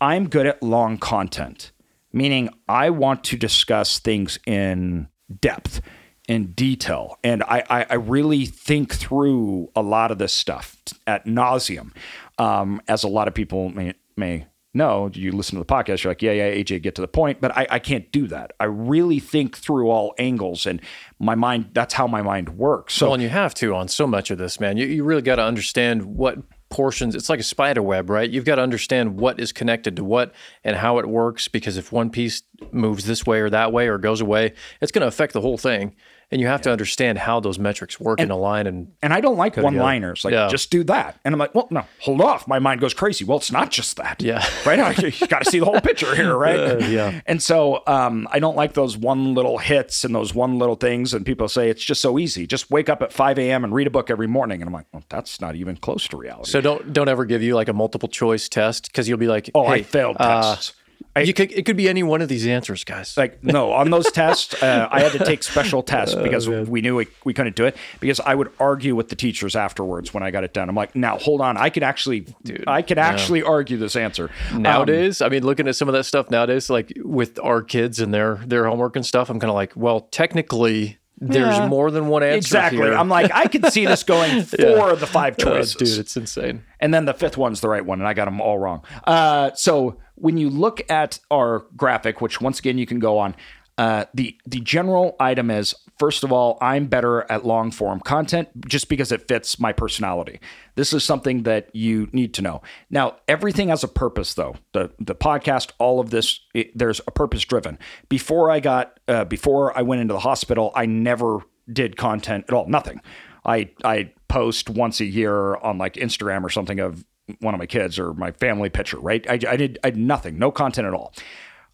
[0.00, 1.72] I'm good at long content,
[2.12, 5.08] meaning I want to discuss things in
[5.40, 5.80] depth,
[6.28, 7.18] in detail.
[7.22, 11.92] And I, I, I really think through a lot of this stuff at nauseum.
[12.38, 16.10] Um, as a lot of people may, may know, you listen to the podcast, you're
[16.10, 17.40] like, yeah, yeah, AJ, get to the point.
[17.40, 18.52] But I, I can't do that.
[18.60, 20.80] I really think through all angles and
[21.18, 22.94] my mind, that's how my mind works.
[22.94, 24.76] So Well, and you have to on so much of this, man.
[24.76, 26.38] You, you really got to understand what
[26.70, 28.30] portions, it's like a spider web, right?
[28.30, 30.32] You've got to understand what is connected to what
[30.64, 33.98] and how it works because if one piece moves this way or that way or
[33.98, 35.94] goes away, it's going to affect the whole thing.
[36.32, 38.66] And you have to understand how those metrics work and align.
[38.66, 40.24] And And I don't like one liners.
[40.24, 40.48] Like, Yeah.
[40.48, 41.18] just do that.
[41.24, 42.46] And I'm like, well, no, hold off.
[42.46, 43.24] My mind goes crazy.
[43.24, 44.22] Well, it's not just that.
[44.22, 44.44] Yeah.
[44.66, 46.80] Right now, you got to see the whole picture here, right?
[46.88, 47.20] yeah.
[47.26, 51.12] And so um, I don't like those one little hits and those one little things.
[51.14, 52.46] And people say it's just so easy.
[52.46, 53.64] Just wake up at 5 a.m.
[53.64, 54.60] and read a book every morning.
[54.62, 56.50] And I'm like, well, that's not even close to reality.
[56.50, 59.50] so don't don't ever give you like a multiple choice test because you'll be like,
[59.54, 60.74] oh, I hey, failed uh, tests.
[61.16, 63.16] You could it could be any one of these answers, guys.
[63.16, 66.96] like no on those tests uh, i had to take special tests because we knew
[66.96, 70.30] we, we couldn't do it because i would argue with the teachers afterwards when i
[70.30, 70.68] got it done.
[70.68, 71.56] I'm like now hold on.
[71.56, 72.26] I could actually
[72.66, 74.30] i could actually argue this answer.
[74.52, 77.98] Um, nowadays i mean looking at some of that stuff nowadays like with our kids
[78.00, 81.68] and their their homework and stuff i'm kind of like well technically there's Yeah.
[81.68, 82.78] more than one answer exactly.
[82.82, 82.94] here.
[82.94, 85.74] i'm like i could see this going four of the five Uh, choices.
[85.74, 86.62] dude it's insane.
[86.82, 88.82] And then the fifth one's the right one, and I got them all wrong.
[89.06, 93.34] Uh, so when you look at our graphic, which once again you can go on,
[93.78, 98.48] uh, the the general item is first of all, I'm better at long form content
[98.66, 100.40] just because it fits my personality.
[100.74, 102.62] This is something that you need to know.
[102.88, 104.56] Now, everything has a purpose, though.
[104.72, 107.78] The the podcast, all of this, it, there's a purpose driven.
[108.08, 112.54] Before I got, uh, before I went into the hospital, I never did content at
[112.54, 112.66] all.
[112.66, 113.00] Nothing.
[113.44, 117.04] I I post once a year on like Instagram or something of
[117.40, 119.24] one of my kids or my family picture, right?
[119.28, 121.14] I, I did I had nothing, no content at all,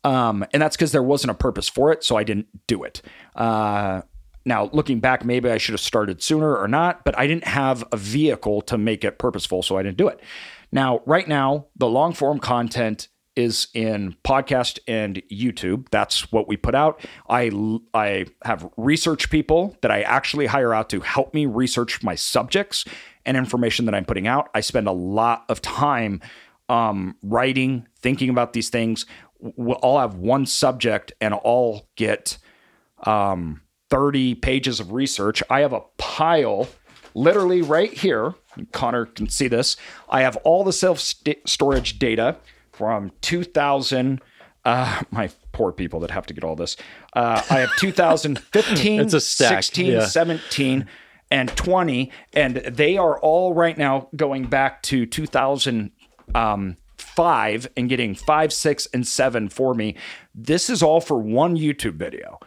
[0.05, 3.03] um, and that's because there wasn't a purpose for it, so I didn't do it.
[3.35, 4.03] Uh,
[4.45, 7.85] now looking back, maybe I should have started sooner or not, but I didn't have
[7.93, 10.21] a vehicle to make it purposeful, so I didn't do it.
[10.73, 15.89] Now, right now, the long form content is in podcast and YouTube.
[15.91, 17.07] That's what we put out.
[17.29, 17.51] I
[17.93, 22.85] I have research people that I actually hire out to help me research my subjects
[23.27, 24.49] and information that I'm putting out.
[24.55, 26.23] I spend a lot of time
[26.69, 29.05] um, writing, thinking about these things.
[29.39, 32.39] We'll all have one subject and I'll get
[33.05, 33.61] um,
[33.91, 35.43] 30 pages of research.
[35.51, 36.69] I have a pile
[37.15, 38.35] literally right here
[38.73, 39.77] Connor can see this.
[40.09, 41.01] I have all the self
[41.45, 42.37] storage data
[42.73, 44.21] from 2000.
[44.65, 46.77] Uh, my poor people that have to get all this.
[47.13, 50.07] Uh, I have 2015, It's a stack, 16, yeah.
[50.07, 50.87] 17,
[51.31, 58.53] and 20, and they are all right now going back to 2005 and getting five,
[58.53, 59.97] six, and seven for me.
[60.35, 62.39] This is all for one YouTube video,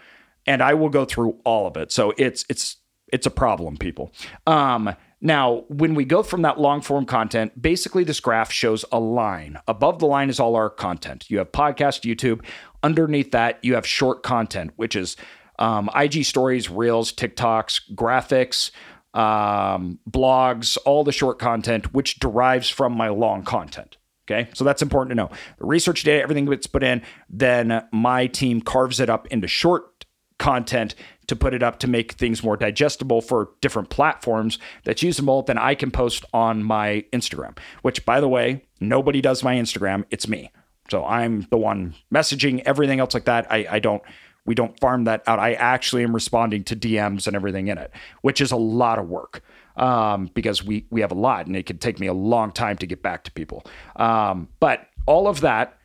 [0.46, 1.92] and I will go through all of it.
[1.92, 2.78] So it's it's
[3.12, 4.12] it's a problem, people.
[4.48, 9.00] Um, now, when we go from that long form content, basically this graph shows a
[9.00, 9.58] line.
[9.68, 11.30] Above the line is all our content.
[11.30, 12.46] You have podcast, YouTube.
[12.84, 15.18] Underneath that, you have short content, which is
[15.60, 18.72] um, IG stories, reels, TikToks, graphics,
[19.14, 23.98] um, blogs, all the short content, which derives from my long content.
[24.30, 25.30] Okay, so that's important to know.
[25.58, 30.06] The research data, everything that's put in, then my team carves it up into short
[30.38, 30.96] content
[31.28, 35.58] to put it up to make things more digestible for different platforms that's usable, then
[35.58, 40.06] I can post on my Instagram, which, by the way, nobody does my Instagram.
[40.10, 40.52] It's me.
[40.90, 43.52] So I'm the one messaging everything else like that.
[43.52, 44.02] I, I don't,
[44.50, 45.38] we don't farm that out.
[45.38, 47.92] I actually am responding to DMs and everything in it,
[48.24, 49.44] which is a lot of work
[49.78, 52.76] um, because we, we have a lot and it could take me a long time
[52.78, 53.64] to get back to people.
[53.98, 55.78] Um, but all of that,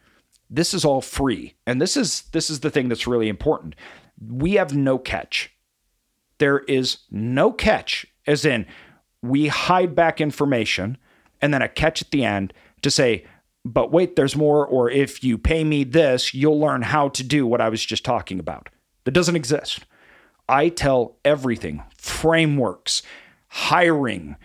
[0.49, 1.53] this is all free.
[1.67, 3.77] And this is, this is the thing that's really important
[4.31, 5.55] we have no catch.
[6.39, 8.65] There is no catch, as in
[9.21, 10.97] we hide back information
[11.43, 13.27] and then a catch at the end to say,
[13.65, 17.47] but wait, there's more, or if you pay me this, you'll learn how to do
[17.47, 18.69] what I was just talking about.
[19.05, 19.87] That doesn't exist.
[20.49, 23.03] I tell everything frameworks,
[23.49, 24.37] hiring,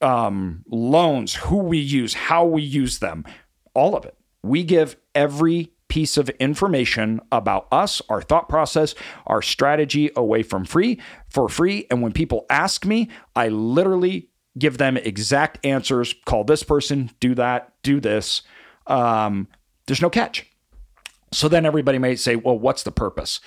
[0.00, 3.24] um, loans, who we use, how we use them,
[3.74, 4.16] all of it.
[4.42, 8.94] We give every piece of information about us, our thought process,
[9.26, 11.86] our strategy away from free for free.
[11.90, 16.14] And when people ask me, I literally give them exact answers.
[16.24, 18.42] Call this person, do that, do this.
[18.86, 19.48] Um,
[19.86, 20.46] there's no catch.
[21.32, 23.40] So then everybody may say, well, what's the purpose?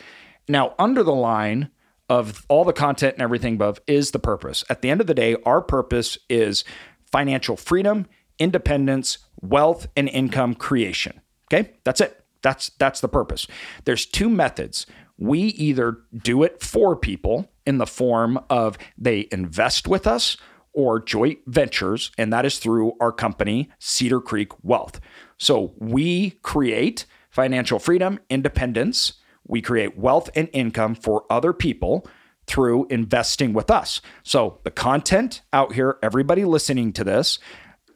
[0.47, 1.69] Now, under the line
[2.09, 4.63] of all the content and everything above is the purpose.
[4.69, 6.63] At the end of the day, our purpose is
[7.11, 8.07] financial freedom,
[8.39, 11.21] independence, wealth, and income creation.
[11.51, 12.23] Okay, that's it.
[12.41, 13.47] That's that's the purpose.
[13.85, 14.85] There's two methods.
[15.17, 20.37] We either do it for people in the form of they invest with us
[20.73, 24.99] or joint ventures, and that is through our company, Cedar Creek Wealth.
[25.37, 29.13] So we create financial freedom, independence,
[29.47, 32.07] we create wealth and income for other people
[32.45, 34.01] through investing with us.
[34.23, 37.39] So the content out here, everybody listening to this,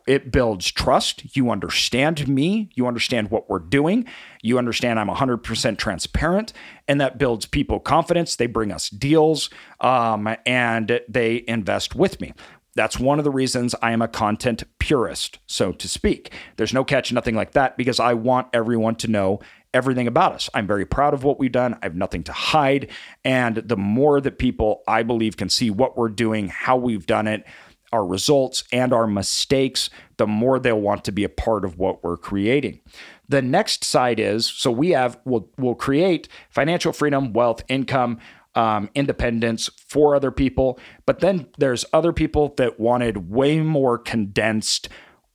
[0.06, 1.36] it builds trust.
[1.36, 2.70] You understand me.
[2.76, 4.06] You understand what we're doing.
[4.42, 6.54] You understand I'm 100% transparent.
[6.88, 8.36] And that builds people confidence.
[8.36, 12.34] They bring us deals um, and they invest with me.
[12.76, 16.32] That's one of the reasons I am a content purist, so to speak.
[16.58, 19.40] There's no catch, nothing like that, because I want everyone to know
[19.74, 20.50] everything about us.
[20.54, 21.76] I'm very proud of what we've done.
[21.76, 22.90] I have nothing to hide.
[23.24, 27.28] And the more that people, I believe, can see what we're doing, how we've done
[27.28, 27.46] it,
[27.92, 32.04] our results and our mistakes, the more they'll want to be a part of what
[32.04, 32.82] we're creating.
[33.30, 38.20] The next side is so we have we'll, we'll create financial freedom, wealth, income,
[38.56, 44.89] um, independence for other people, but then there's other people that wanted way more condensed,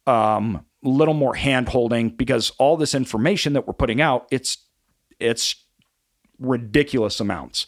[0.06, 4.58] um, little more hand holding because all this information that we're putting out, it's
[5.18, 5.64] it's
[6.38, 7.66] ridiculous amounts.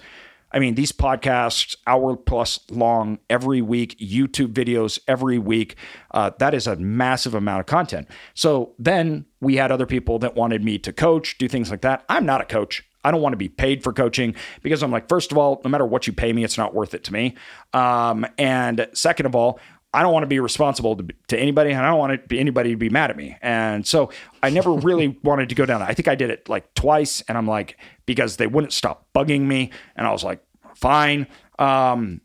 [0.53, 5.77] I mean, these podcasts, hour plus long every week, YouTube videos every week.
[6.11, 8.09] Uh, that is a massive amount of content.
[8.35, 12.05] So then we had other people that wanted me to coach, do things like that.
[12.09, 12.85] I'm not a coach.
[13.05, 15.71] I don't want to be paid for coaching because I'm like, first of all, no
[15.71, 17.37] matter what you pay me, it's not worth it to me.
[17.73, 19.59] Um, and second of all,
[19.93, 22.39] I don't want to be responsible to, to anybody, and I don't want to be
[22.39, 23.37] anybody to be mad at me.
[23.43, 24.11] And so
[24.43, 25.83] I never really wanted to go down.
[25.83, 29.43] I think I did it like twice, and I'm like, because they wouldn't stop bugging
[29.43, 31.27] me, and I was like, fine.
[31.59, 32.21] Um,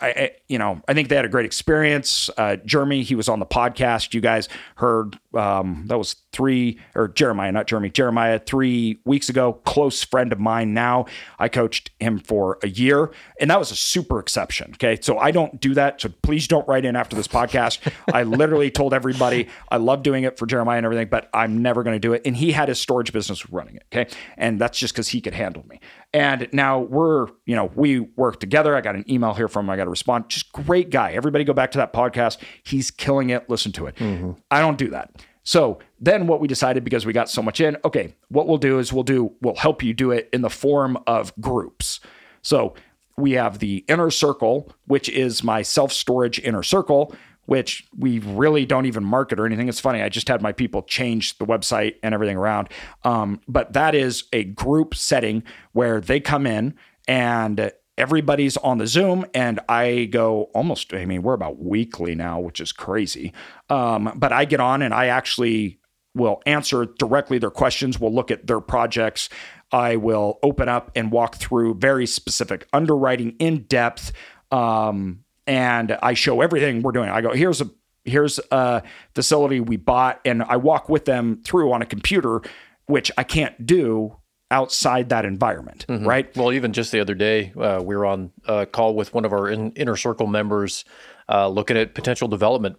[0.00, 2.30] I, I, you know, I think they had a great experience.
[2.36, 4.14] Uh, Jeremy, he was on the podcast.
[4.14, 9.54] You guys heard um, that was three or Jeremiah, not Jeremy, Jeremiah, three weeks ago.
[9.64, 10.74] Close friend of mine.
[10.74, 11.06] Now
[11.38, 14.72] I coached him for a year, and that was a super exception.
[14.74, 16.00] Okay, so I don't do that.
[16.00, 17.78] So please don't write in after this podcast.
[18.12, 21.82] I literally told everybody I love doing it for Jeremiah and everything, but I'm never
[21.82, 22.22] going to do it.
[22.24, 23.84] And he had his storage business running it.
[23.92, 25.80] Okay, and that's just because he could handle me.
[26.12, 28.74] And now we're, you know, we work together.
[28.74, 29.70] I got an email here from him.
[29.70, 30.28] I got to respond.
[30.28, 31.12] Just great guy.
[31.12, 32.38] Everybody go back to that podcast.
[32.62, 33.48] He's killing it.
[33.50, 33.96] Listen to it.
[33.96, 34.32] Mm-hmm.
[34.50, 35.22] I don't do that.
[35.42, 38.78] So then what we decided because we got so much in, okay, what we'll do
[38.78, 42.00] is we'll do, we'll help you do it in the form of groups.
[42.42, 42.74] So
[43.16, 47.14] we have the inner circle, which is my self storage inner circle.
[47.48, 49.70] Which we really don't even market or anything.
[49.70, 50.02] It's funny.
[50.02, 52.68] I just had my people change the website and everything around.
[53.04, 55.42] Um, but that is a group setting
[55.72, 56.74] where they come in
[57.08, 60.92] and everybody's on the Zoom, and I go almost.
[60.92, 63.32] I mean, we're about weekly now, which is crazy.
[63.70, 65.80] Um, but I get on and I actually
[66.14, 67.98] will answer directly their questions.
[67.98, 69.30] We'll look at their projects.
[69.72, 74.12] I will open up and walk through very specific underwriting in depth.
[74.50, 77.08] Um, and I show everything we're doing.
[77.08, 77.70] I go, here's a
[78.04, 78.82] here's a
[79.14, 82.42] facility we bought, and I walk with them through on a computer,
[82.86, 84.16] which I can't do
[84.50, 86.06] outside that environment, mm-hmm.
[86.06, 86.36] right?
[86.36, 89.32] Well, even just the other day, uh, we were on a call with one of
[89.32, 90.84] our in, inner circle members,
[91.28, 92.76] uh, looking at potential development.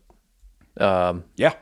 [0.78, 1.54] Um, yeah,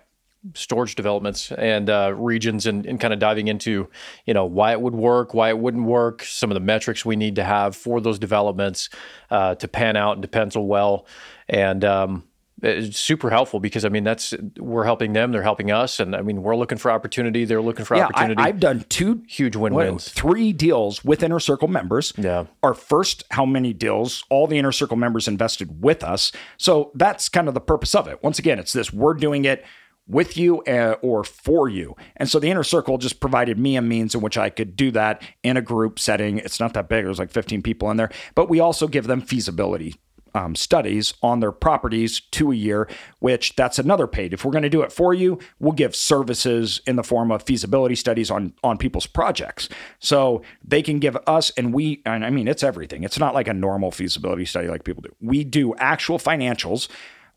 [0.54, 3.90] storage developments and uh, regions, and, and kind of diving into,
[4.26, 7.16] you know, why it would work, why it wouldn't work, some of the metrics we
[7.16, 8.90] need to have for those developments
[9.32, 11.06] uh, to pan out and to pencil well,
[11.50, 12.24] and um,
[12.62, 16.22] it's super helpful because I mean that's we're helping them, they're helping us, and I
[16.22, 18.42] mean we're looking for opportunity, they're looking for yeah, opportunity.
[18.42, 22.14] I, have done two huge win-wins, three deals with Inner Circle members.
[22.18, 24.24] Yeah, our first, how many deals?
[24.30, 28.08] All the Inner Circle members invested with us, so that's kind of the purpose of
[28.08, 28.24] it.
[28.24, 29.64] Once again, it's this: we're doing it
[30.08, 31.96] with you uh, or for you.
[32.16, 34.92] And so the inner circle just provided me a means in which I could do
[34.92, 36.38] that in a group setting.
[36.40, 39.22] It's not that big, there's like 15 people in there, but we also give them
[39.22, 39.96] feasibility
[40.38, 42.88] um, studies on their properties to a year,
[43.20, 44.34] which that's another paid.
[44.34, 47.44] If we're going to do it for you, we'll give services in the form of
[47.44, 49.68] feasibility studies on on people's projects.
[50.00, 53.04] So they can give us, and we, and I mean, it's everything.
[53.04, 55.16] It's not like a normal feasibility study like people do.
[55.22, 56.88] We do actual financials.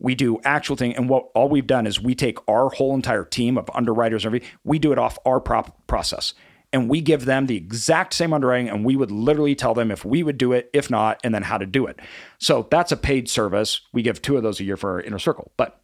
[0.01, 3.25] We do actual thing, and what all we've done is we take our whole entire
[3.25, 4.49] team of underwriters and everything.
[4.65, 6.35] We do it off our prop process
[6.73, 10.05] and we give them the exact same underwriting and we would literally tell them if
[10.05, 11.99] we would do it, if not, and then how to do it.
[12.39, 13.81] So that's a paid service.
[13.93, 15.51] We give two of those a year for our inner circle.
[15.57, 15.80] But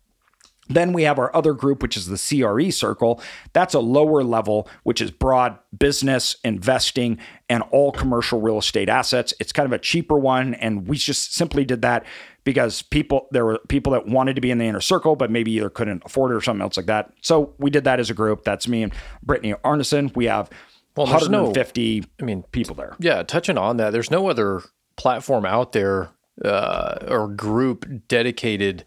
[0.69, 3.21] then we have our other group, which is the CRE circle.
[3.53, 9.33] That's a lower level, which is broad business, investing, and all commercial real estate assets.
[9.39, 10.55] It's kind of a cheaper one.
[10.55, 12.05] And we just simply did that
[12.45, 15.53] because people there were people that wanted to be in the inner circle, but maybe
[15.53, 17.13] either couldn't afford it or something else like that.
[17.21, 18.45] So we did that as a group.
[18.45, 18.93] That's me and
[19.23, 20.15] Brittany Arneson.
[20.17, 20.51] We have
[20.97, 22.97] well, 150 no, I mean, people there.
[22.99, 24.63] Yeah, touching on that, there's no other
[24.97, 26.11] platform out there
[26.45, 28.85] uh, or group dedicated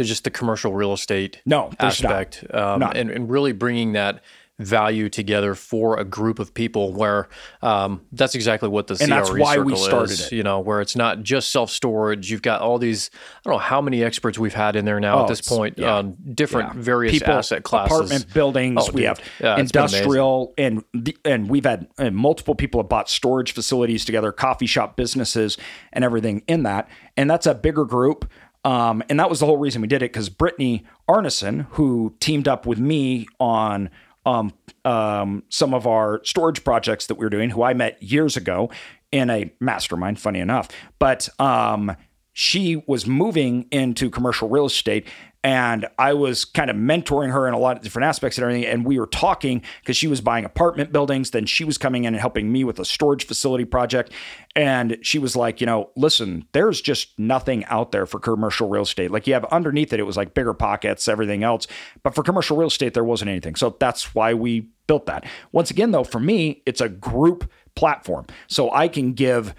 [0.00, 4.22] to just the commercial real estate no, aspect um, and, and really bringing that
[4.58, 7.28] value together for a group of people where
[7.62, 10.32] um, that's exactly what the and CRE that's why we started is, it.
[10.32, 12.30] you know where it's not just self-storage.
[12.30, 15.20] You've got all these I don't know how many experts we've had in there now
[15.20, 15.94] oh, at this point yeah.
[15.94, 16.80] on different yeah.
[16.80, 17.96] various people, asset classes.
[17.96, 22.80] apartment buildings oh, we have yeah, industrial and the, and we've had and multiple people
[22.80, 25.56] have bought storage facilities together coffee shop businesses
[25.92, 26.88] and everything in that.
[27.16, 28.30] And that's a bigger group
[28.64, 32.46] um, and that was the whole reason we did it because Brittany Arneson, who teamed
[32.46, 33.90] up with me on
[34.26, 34.52] um,
[34.84, 38.70] um, some of our storage projects that we were doing, who I met years ago
[39.10, 40.68] in a mastermind, funny enough.
[40.98, 41.96] But um,
[42.32, 45.06] she was moving into commercial real estate
[45.42, 48.66] and I was kind of mentoring her in a lot of different aspects and everything.
[48.66, 51.30] And we were talking because she was buying apartment buildings.
[51.30, 54.12] Then she was coming in and helping me with a storage facility project.
[54.54, 58.82] And she was like, you know, listen, there's just nothing out there for commercial real
[58.82, 59.10] estate.
[59.10, 61.66] Like you have underneath it, it was like bigger pockets, everything else.
[62.02, 63.54] But for commercial real estate, there wasn't anything.
[63.54, 65.24] So that's why we built that.
[65.52, 68.26] Once again, though, for me, it's a group platform.
[68.46, 69.54] So I can give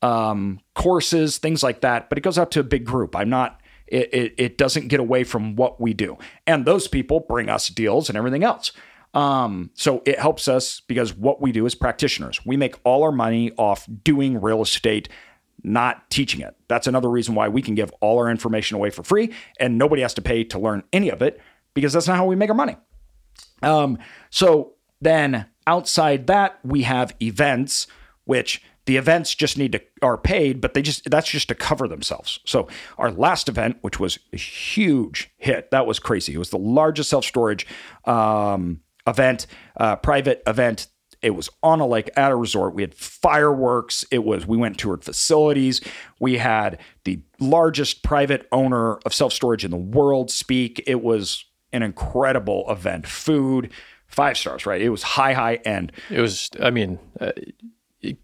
[0.00, 3.16] um, courses, things like that, but it goes out to a big group.
[3.16, 6.18] I'm not it, it, it doesn't get away from what we do.
[6.46, 8.72] And those people bring us deals and everything else.
[9.12, 13.12] Um, so it helps us because what we do as practitioners, we make all our
[13.12, 15.08] money off doing real estate,
[15.62, 16.56] not teaching it.
[16.66, 20.02] That's another reason why we can give all our information away for free and nobody
[20.02, 21.40] has to pay to learn any of it
[21.74, 22.76] because that's not how we make our money.
[23.62, 23.98] Um,
[24.30, 27.86] so then outside that, we have events,
[28.24, 31.88] which the events just need to are paid, but they just that's just to cover
[31.88, 32.40] themselves.
[32.44, 32.68] So
[32.98, 36.34] our last event, which was a huge hit, that was crazy.
[36.34, 37.66] It was the largest self storage
[38.04, 40.88] um, event, uh, private event.
[41.22, 42.74] It was on a lake at a resort.
[42.74, 44.04] We had fireworks.
[44.10, 45.80] It was we went toured facilities.
[46.20, 50.82] We had the largest private owner of self storage in the world speak.
[50.86, 53.06] It was an incredible event.
[53.06, 53.70] Food,
[54.06, 54.82] five stars, right?
[54.82, 55.92] It was high, high end.
[56.10, 56.50] It was.
[56.60, 56.98] I mean.
[57.18, 57.32] Uh,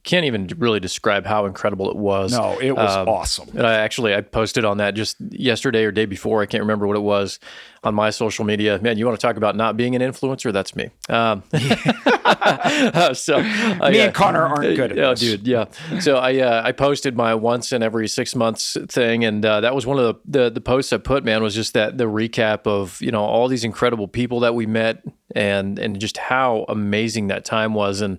[0.04, 2.32] can't even really describe how incredible it was.
[2.32, 3.48] No, it was um, awesome.
[3.50, 6.42] And I actually I posted on that just yesterday or day before.
[6.42, 7.38] I can't remember what it was
[7.82, 8.78] on my social media.
[8.80, 10.52] Man, you want to talk about not being an influencer?
[10.52, 10.90] That's me.
[11.08, 11.42] Um,
[13.14, 13.42] so
[13.90, 14.92] me and Connor aren't good.
[14.92, 15.22] At this.
[15.22, 15.46] Yeah, dude.
[15.46, 16.00] Yeah.
[16.00, 19.74] So I uh, I posted my once in every six months thing, and uh, that
[19.74, 21.24] was one of the, the the posts I put.
[21.24, 24.66] Man, was just that the recap of you know all these incredible people that we
[24.66, 25.02] met,
[25.34, 28.18] and and just how amazing that time was, and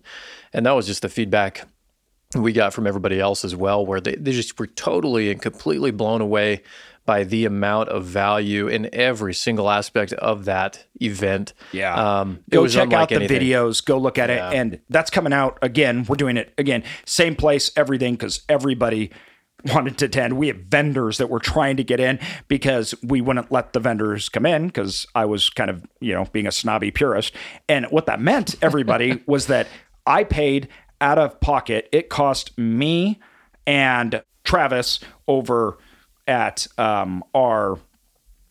[0.54, 1.68] and that was just the feedback
[2.36, 5.92] we got from everybody else as well, where they, they just were totally and completely
[5.92, 6.64] blown away
[7.06, 11.54] by the amount of value in every single aspect of that event.
[11.72, 11.96] Yeah.
[11.96, 13.42] Um, go check out the anything.
[13.42, 14.50] videos, go look at yeah.
[14.50, 14.56] it.
[14.56, 16.06] And that's coming out again.
[16.08, 19.12] We're doing it again, same place, everything, because everybody
[19.66, 20.38] wanted to attend.
[20.38, 24.30] We have vendors that were trying to get in because we wouldn't let the vendors
[24.30, 27.34] come in because I was kind of, you know, being a snobby purist.
[27.68, 29.68] And what that meant, everybody, was that
[30.06, 30.68] I paid
[31.00, 31.90] out of pocket.
[31.92, 33.20] It cost me
[33.66, 35.78] and Travis over
[36.28, 37.80] at um, our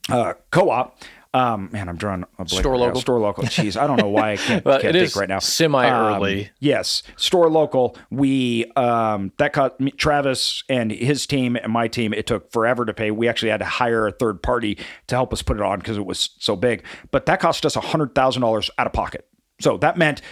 [0.09, 1.03] uh, co-op.
[1.33, 3.01] Um, man, I'm drawing a blank store local.
[3.01, 3.45] Store local.
[3.45, 5.39] Jeez, I don't know why I can't, well, can't think right now.
[5.39, 6.47] Semi early.
[6.47, 7.97] Um, yes, store local.
[8.11, 12.13] We um, that cost me, Travis and his team and my team.
[12.13, 13.13] It took forever to pay.
[13.13, 14.77] We actually had to hire a third party
[15.07, 16.83] to help us put it on because it was so big.
[17.13, 19.25] But that cost us a hundred thousand dollars out of pocket.
[19.61, 20.23] So that meant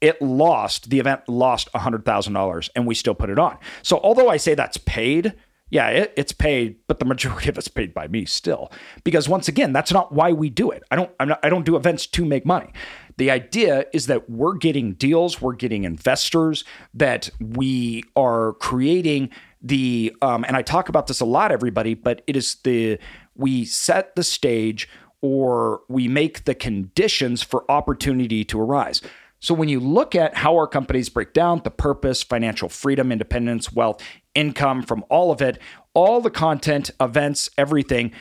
[0.00, 3.58] it lost the event lost $100000 and we still put it on.
[3.82, 5.34] So although i say that's paid
[5.70, 8.70] yeah it, it's paid but the majority of it's paid by me still.
[9.04, 10.82] Because once again that's not why we do it.
[10.90, 12.72] I don't I'm not, i don't do events to make money.
[13.16, 19.30] The idea is that we're getting deals we're getting investors that we are creating
[19.62, 22.98] the um, and i talk about this a lot everybody but it is the
[23.34, 24.88] we set the stage
[25.22, 29.02] or we make the conditions for opportunity to arise
[29.40, 33.72] so when you look at how our companies break down the purpose, financial freedom, independence,
[33.72, 34.02] wealth,
[34.34, 35.58] income from all of it,
[35.94, 38.12] all the content, events, everything,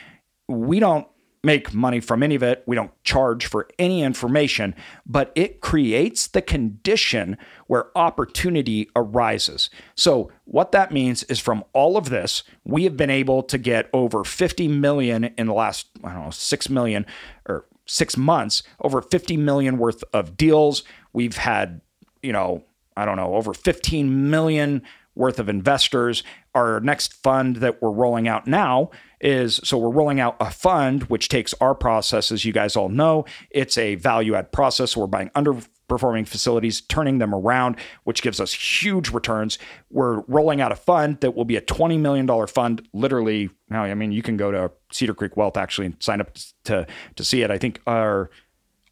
[0.47, 1.05] we don't
[1.43, 2.63] make money from any of it.
[2.65, 9.70] We don't charge for any information, but it creates the condition where opportunity arises.
[9.95, 13.89] So, what that means is from all of this, we have been able to get
[13.93, 17.05] over 50 million in the last, I don't know, 6 million
[17.47, 20.84] or six months, over 50 million worth of deals.
[21.14, 21.82] We've had,
[22.22, 22.64] you know,
[22.95, 24.82] I don't know, over 15 million
[25.16, 26.24] worth of investors.
[26.55, 28.89] Our next fund that we're rolling out now
[29.22, 32.89] is so we're rolling out a fund which takes our process, as you guys all
[32.89, 33.26] know.
[33.51, 34.95] It's a value add process.
[34.95, 39.60] We're buying underperforming facilities, turning them around, which gives us huge returns.
[39.89, 42.88] We're rolling out a fund that will be a $20 million fund.
[42.93, 46.32] Literally, now, I mean, you can go to Cedar Creek Wealth actually and sign up
[46.64, 47.51] to to see it.
[47.51, 48.30] I think our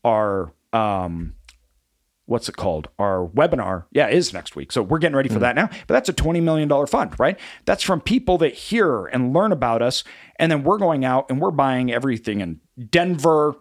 [0.03, 1.33] our um
[2.27, 2.89] what's it called?
[2.99, 4.71] Our webinar, yeah, is next week.
[4.71, 5.67] So we're getting ready for mm that now.
[5.87, 7.39] But that's a $20 million fund, right?
[7.65, 10.03] That's from people that hear and learn about us.
[10.37, 12.59] And then we're going out and we're buying everything in
[12.89, 13.55] Denver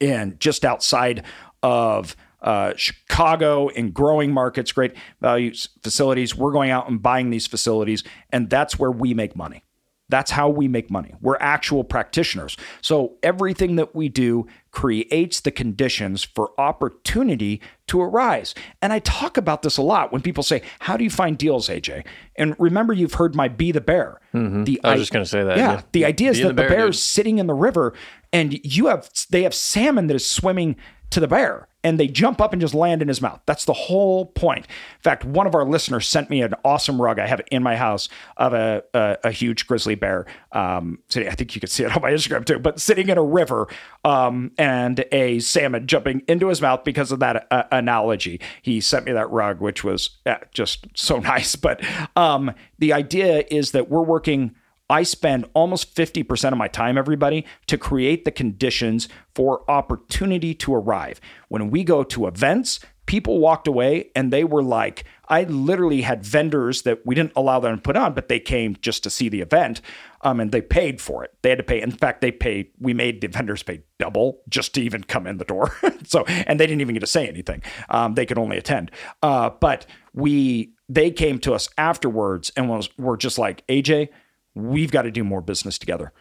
[0.00, 1.24] and just outside
[1.62, 5.52] of uh, Chicago in growing markets, great value
[5.82, 6.34] facilities.
[6.34, 9.64] We're going out and buying these facilities, and that's where we make money.
[10.10, 11.14] That's how we make money.
[11.20, 12.56] We're actual practitioners.
[12.82, 18.54] So everything that we do creates the conditions for opportunity to arise.
[18.82, 21.68] And I talk about this a lot when people say, How do you find deals,
[21.68, 22.04] AJ?
[22.36, 24.20] And remember, you've heard my Be the Bear.
[24.34, 24.64] Mm-hmm.
[24.64, 25.56] The, I was I, just going to say that.
[25.56, 25.72] Yeah.
[25.72, 25.82] yeah.
[25.92, 27.94] The idea is that the, bear, the bear is sitting in the river
[28.32, 30.76] and you have, they have salmon that is swimming
[31.10, 33.40] to the bear and they jump up and just land in his mouth.
[33.46, 34.66] That's the whole point.
[34.66, 37.76] In fact, one of our listeners sent me an awesome rug I have in my
[37.76, 40.26] house of a, a, a huge grizzly bear.
[40.52, 43.16] Um, sitting, I think you could see it on my Instagram too, but sitting in
[43.16, 43.66] a river
[44.04, 48.40] um, and a salmon jumping into his mouth because of that uh, analogy.
[48.62, 51.56] He sent me that rug, which was uh, just so nice.
[51.56, 51.82] But
[52.16, 54.54] um, the idea is that we're working
[54.90, 60.74] I spend almost 50% of my time, everybody, to create the conditions for opportunity to
[60.74, 61.20] arrive.
[61.48, 66.24] When we go to events, people walked away and they were like, I literally had
[66.24, 69.28] vendors that we didn't allow them to put on, but they came just to see
[69.28, 69.80] the event
[70.22, 71.34] um, and they paid for it.
[71.42, 71.80] They had to pay.
[71.80, 75.38] In fact, they paid, we made the vendors pay double just to even come in
[75.38, 75.72] the door.
[76.04, 77.62] so, and they didn't even get to say anything.
[77.88, 78.90] Um, they could only attend.
[79.22, 84.08] Uh, but we, they came to us afterwards and was, were just like, AJ,
[84.54, 86.12] we've got to do more business together.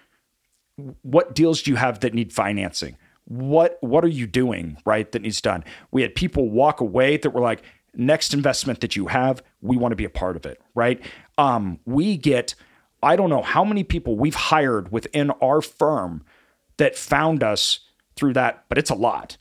[1.02, 2.98] What deals do you have that need financing?
[3.26, 5.64] What what are you doing right that needs done?
[5.92, 7.62] We had people walk away that were like,
[7.94, 11.04] next investment that you have, we want to be a part of it, right?
[11.38, 12.56] Um, we get,
[13.02, 16.24] I don't know how many people we've hired within our firm
[16.78, 17.80] that found us
[18.16, 19.38] through that, but it's a lot.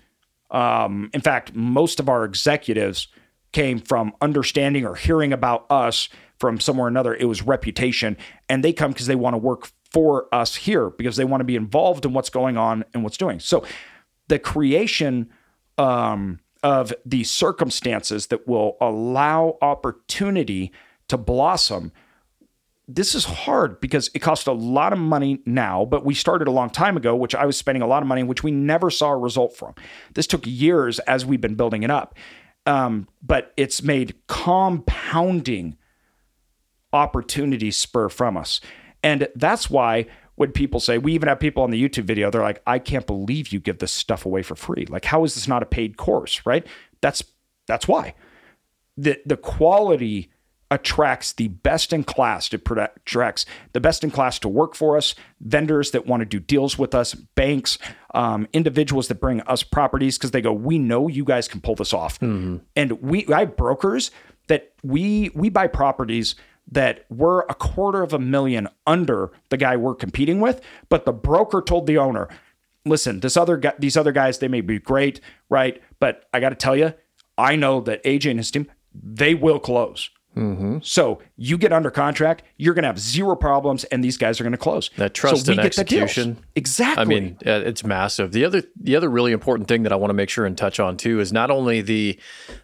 [0.50, 3.08] Um, in fact, most of our executives
[3.52, 6.08] came from understanding or hearing about us
[6.38, 7.14] from somewhere or another.
[7.14, 8.16] It was reputation.
[8.48, 11.44] And they come because they want to work for us here because they want to
[11.44, 13.40] be involved in what's going on and what's doing.
[13.40, 13.64] So
[14.28, 15.30] the creation
[15.78, 20.72] um, of the circumstances that will allow opportunity
[21.08, 21.92] to blossom
[22.90, 26.50] this is hard because it costs a lot of money now, but we started a
[26.50, 29.10] long time ago, which I was spending a lot of money, which we never saw
[29.10, 29.74] a result from.
[30.14, 32.14] This took years as we've been building it up.
[32.64, 35.76] Um, but it's made compounding
[36.92, 38.60] opportunities spur from us.
[39.02, 42.42] And that's why when people say, we even have people on the YouTube video, they're
[42.42, 44.86] like, I can't believe you give this stuff away for free.
[44.88, 46.46] Like, how is this not a paid course?
[46.46, 46.66] Right?
[47.00, 47.22] That's
[47.66, 48.14] that's why.
[48.96, 50.30] The the quality
[50.70, 55.14] attracts the best in class to attracts the best in class to work for us
[55.40, 57.78] vendors that want to do deals with us banks
[58.14, 61.74] um, individuals that bring us properties because they go we know you guys can pull
[61.74, 62.58] this off mm-hmm.
[62.76, 64.10] and we i have brokers
[64.48, 66.34] that we we buy properties
[66.70, 71.12] that we're a quarter of a million under the guy we're competing with but the
[71.12, 72.28] broker told the owner
[72.84, 75.82] listen this other guy these other guys they may be great right?
[76.00, 76.94] But i got to tell you
[77.36, 80.78] i know that aj and his team they will close Mm-hmm.
[80.82, 84.44] So you get under contract, you're going to have zero problems, and these guys are
[84.44, 84.88] going to close.
[84.96, 87.02] That trust so and execution, exactly.
[87.02, 88.30] I mean, it's massive.
[88.30, 90.78] The other, the other really important thing that I want to make sure and touch
[90.78, 92.18] on too is not only the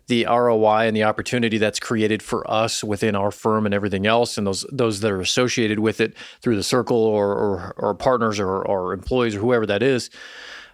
[0.06, 4.38] the ROI and the opportunity that's created for us within our firm and everything else,
[4.38, 8.38] and those those that are associated with it through the circle or or, or partners
[8.38, 10.10] or, or employees or whoever that is.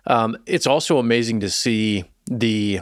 [0.07, 2.80] Um, it's also amazing to see the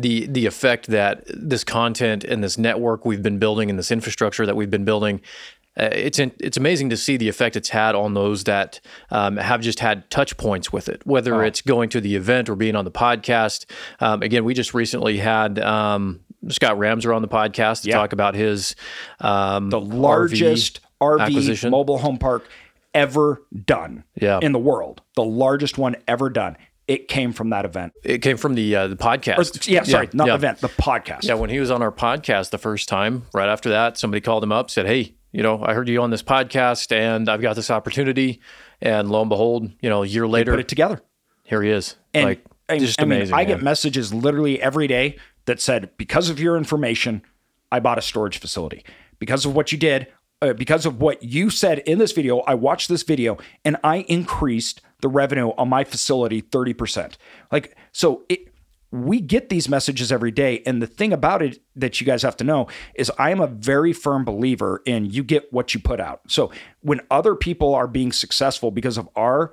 [0.00, 4.46] the the effect that this content and this network we've been building and this infrastructure
[4.46, 5.20] that we've been building
[5.74, 8.80] uh, it's in, it's amazing to see the effect it's had on those that
[9.10, 11.40] um, have just had touch points with it, whether oh.
[11.40, 13.64] it's going to the event or being on the podcast.
[13.98, 17.96] Um, again, we just recently had um, Scott Ramser on the podcast to yep.
[17.96, 18.76] talk about his
[19.20, 22.46] um, the largest RV, RV mobile home park
[22.92, 24.40] ever done yeah.
[24.42, 26.56] in the world, the largest one ever done
[26.88, 27.92] it came from that event.
[28.02, 29.38] It came from the uh, the podcast.
[29.38, 30.34] Or, yeah, sorry, yeah, not yeah.
[30.34, 31.24] event, the podcast.
[31.24, 34.42] Yeah, when he was on our podcast the first time, right after that, somebody called
[34.42, 37.56] him up, said, "Hey, you know, I heard you on this podcast, and I've got
[37.56, 38.40] this opportunity."
[38.80, 41.00] And lo and behold, you know, a year later, they put it together.
[41.44, 41.96] Here he is.
[42.14, 43.36] And like, I, just I amazing.
[43.36, 47.22] Mean, I get messages literally every day that said, "Because of your information,
[47.70, 48.84] I bought a storage facility.
[49.18, 50.08] Because of what you did,
[50.42, 53.98] uh, because of what you said in this video, I watched this video and I
[54.08, 57.14] increased the revenue on my facility 30%.
[57.52, 58.48] Like, so it,
[58.90, 60.62] we get these messages every day.
[60.66, 62.66] And the thing about it that you guys have to know
[62.96, 66.20] is I am a very firm believer in you get what you put out.
[66.28, 69.52] So when other people are being successful because of our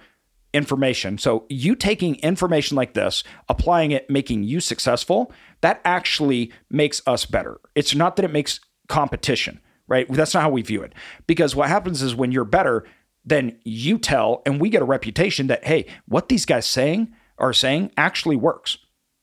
[0.54, 5.32] information, so you taking information like this, applying it, making you successful,
[5.62, 7.60] that actually makes us better.
[7.76, 10.08] It's not that it makes competition right?
[10.10, 10.94] That's not how we view it.
[11.28, 12.86] Because what happens is when you're better,
[13.26, 17.52] then you tell, and we get a reputation that, hey, what these guys saying are
[17.52, 18.78] saying actually works.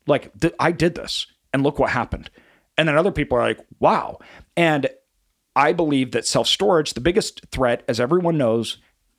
[0.07, 2.31] Like, th- I did this, and look what happened.
[2.77, 4.19] And then other people are like, wow.
[4.57, 4.89] And
[5.55, 8.77] I believe that self storage, the biggest threat, as everyone knows,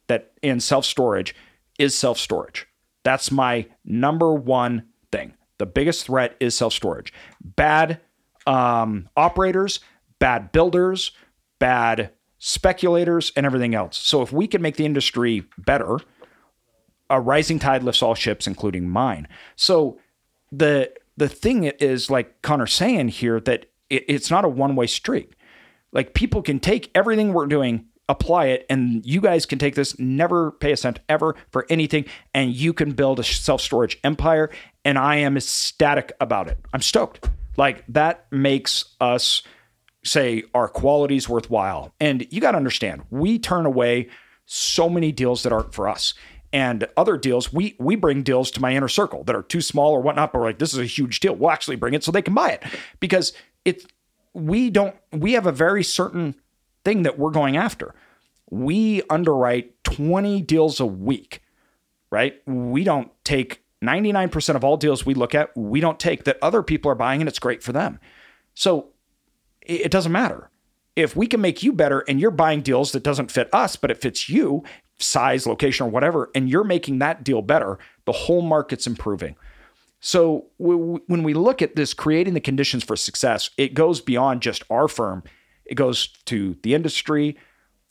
[0.07, 1.35] that in self storage
[1.79, 2.67] is self storage.
[3.03, 5.33] That's my number one thing.
[5.57, 7.11] The biggest threat is self storage.
[7.41, 7.99] Bad
[8.45, 9.79] um, operators,
[10.19, 11.11] bad builders,
[11.59, 13.97] bad speculators, and everything else.
[13.97, 15.99] So if we can make the industry better,
[17.09, 19.27] a rising tide lifts all ships, including mine.
[19.55, 19.99] So
[20.51, 24.87] the the thing is, like Connor saying here, that it, it's not a one way
[24.87, 25.33] street.
[25.91, 29.97] Like people can take everything we're doing, apply it, and you guys can take this,
[29.97, 34.51] never pay a cent ever for anything, and you can build a self storage empire.
[34.85, 36.59] And I am ecstatic about it.
[36.73, 37.29] I'm stoked.
[37.55, 39.41] Like that makes us
[40.07, 41.93] say our quality is worthwhile.
[41.99, 44.09] And you got to understand, we turn away
[44.45, 46.13] so many deals that aren't for us.
[46.53, 49.91] And other deals, we we bring deals to my inner circle that are too small
[49.91, 51.35] or whatnot, but we're like, this is a huge deal.
[51.35, 52.63] We'll actually bring it so they can buy it.
[53.01, 53.33] Because
[53.65, 53.85] it
[54.33, 56.35] we don't we have a very certain
[56.85, 57.93] thing that we're going after.
[58.49, 61.41] We underwrite 20 deals a week,
[62.11, 62.41] right?
[62.47, 66.63] We don't take 99% of all deals we look at, we don't take that other
[66.63, 67.99] people are buying and it's great for them.
[68.53, 68.87] So
[69.69, 70.49] it doesn't matter.
[70.95, 73.91] If we can make you better and you're buying deals that doesn't fit us, but
[73.91, 74.63] it fits you,
[74.99, 79.35] size, location, or whatever, and you're making that deal better, the whole market's improving.
[79.99, 84.63] So when we look at this creating the conditions for success, it goes beyond just
[84.69, 85.23] our firm.
[85.65, 87.37] It goes to the industry.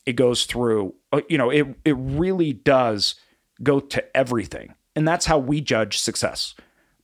[0.05, 3.16] It goes through, uh, you know, it it really does
[3.62, 4.74] go to everything.
[4.95, 6.55] And that's how we judge success.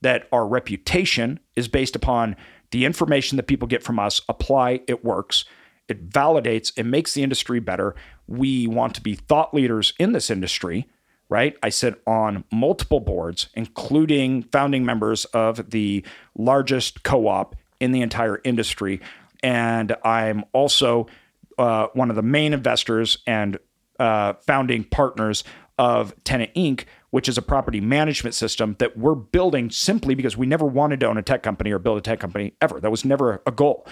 [0.01, 2.35] That our reputation is based upon
[2.73, 5.45] the information that people get from us, apply, it works.
[5.87, 7.93] It validates, it makes the industry better.
[8.25, 10.89] We want to be thought leaders in this industry,
[11.29, 11.55] right?
[11.61, 16.03] I sit on multiple boards, including founding members of the
[16.35, 19.01] largest co op in the entire industry.
[19.43, 21.05] And I'm also
[21.59, 23.59] uh, one of the main investors and
[23.99, 25.43] uh, founding partners
[25.77, 30.47] of Tenant Inc., which is a property management system that we're building simply because we
[30.47, 32.79] never wanted to own a tech company or build a tech company ever.
[32.79, 33.85] That was never a goal.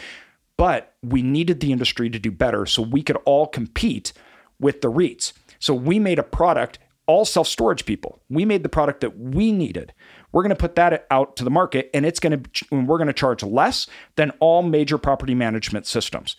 [0.58, 4.12] But we needed the industry to do better so we could all compete
[4.60, 5.34] with the REITs.
[5.60, 8.24] So we made a product, all self storage people.
[8.28, 9.94] We made the product that we needed.
[10.32, 13.06] We're going to put that out to the market and it's going to, we're going
[13.06, 16.38] to charge less than all major property management systems.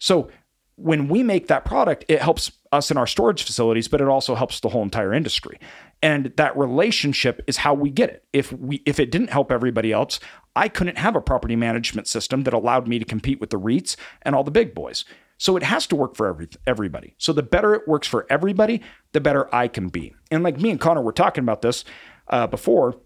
[0.00, 0.28] So
[0.74, 4.34] when we make that product, it helps us in our storage facilities, but it also
[4.34, 5.58] helps the whole entire industry.
[6.02, 8.24] And that relationship is how we get it.
[8.32, 10.20] If we if it didn't help everybody else,
[10.54, 13.96] I couldn't have a property management system that allowed me to compete with the REITs
[14.22, 15.04] and all the big boys.
[15.38, 17.14] So it has to work for every, everybody.
[17.18, 18.82] So the better it works for everybody,
[19.12, 20.14] the better I can be.
[20.30, 21.84] And like me and Connor were talking about this
[22.28, 23.00] uh, before,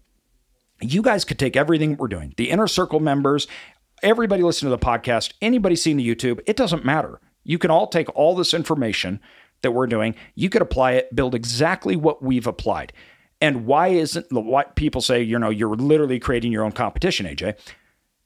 [0.81, 3.47] you guys could take everything we're doing, the inner circle members,
[4.01, 7.19] everybody listening to the podcast, anybody seeing the YouTube, it doesn't matter.
[7.43, 9.19] You can all take all this information
[9.61, 12.93] that we're doing, you could apply it, build exactly what we've applied.
[13.39, 17.57] And why isn't what people say, you know, you're literally creating your own competition, AJ?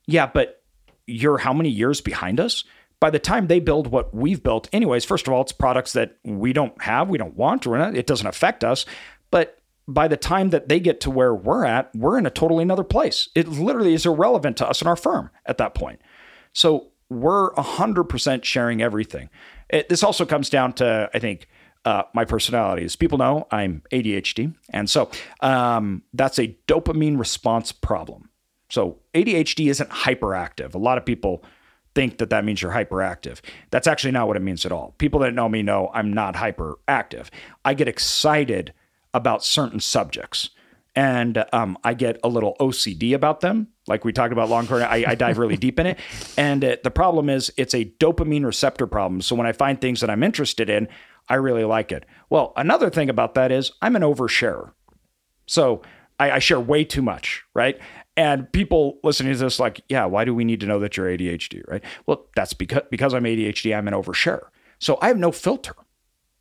[0.07, 0.61] Yeah, but
[1.07, 2.63] you're how many years behind us?
[2.99, 6.17] By the time they build what we've built, anyways, first of all, it's products that
[6.23, 8.85] we don't have, we don't want, or it doesn't affect us.
[9.31, 12.63] But by the time that they get to where we're at, we're in a totally
[12.63, 13.29] another place.
[13.35, 16.01] It literally is irrelevant to us and our firm at that point.
[16.53, 19.29] So we're 100% sharing everything.
[19.75, 21.47] It, this also comes down to, I think,
[21.83, 22.85] uh, my personality.
[22.85, 24.55] As people know, I'm ADHD.
[24.69, 25.11] And so
[25.41, 28.29] um, that's a dopamine response problem.
[28.69, 30.73] So ADHD isn't hyperactive.
[30.73, 31.43] A lot of people
[31.93, 33.41] think that that means you're hyperactive.
[33.69, 34.95] That's actually not what it means at all.
[34.97, 37.27] People that know me know I'm not hyperactive.
[37.65, 38.73] I get excited
[39.13, 40.51] about certain subjects
[40.95, 43.67] and um, I get a little OCD about them.
[43.87, 45.99] Like we talked about long term, I, I, dive really deep in it.
[46.37, 49.21] And uh, the problem is, it's a dopamine receptor problem.
[49.21, 50.87] So when I find things that I'm interested in,
[51.29, 52.05] I really like it.
[52.29, 54.71] Well, another thing about that is I'm an oversharer.
[55.45, 55.81] So
[56.19, 57.79] I, I share way too much, right?
[58.17, 61.07] And people listening to this, like, yeah, why do we need to know that you're
[61.07, 61.83] ADHD, right?
[62.05, 64.47] Well, that's because because I'm ADHD, I'm an oversharer.
[64.79, 65.75] So I have no filter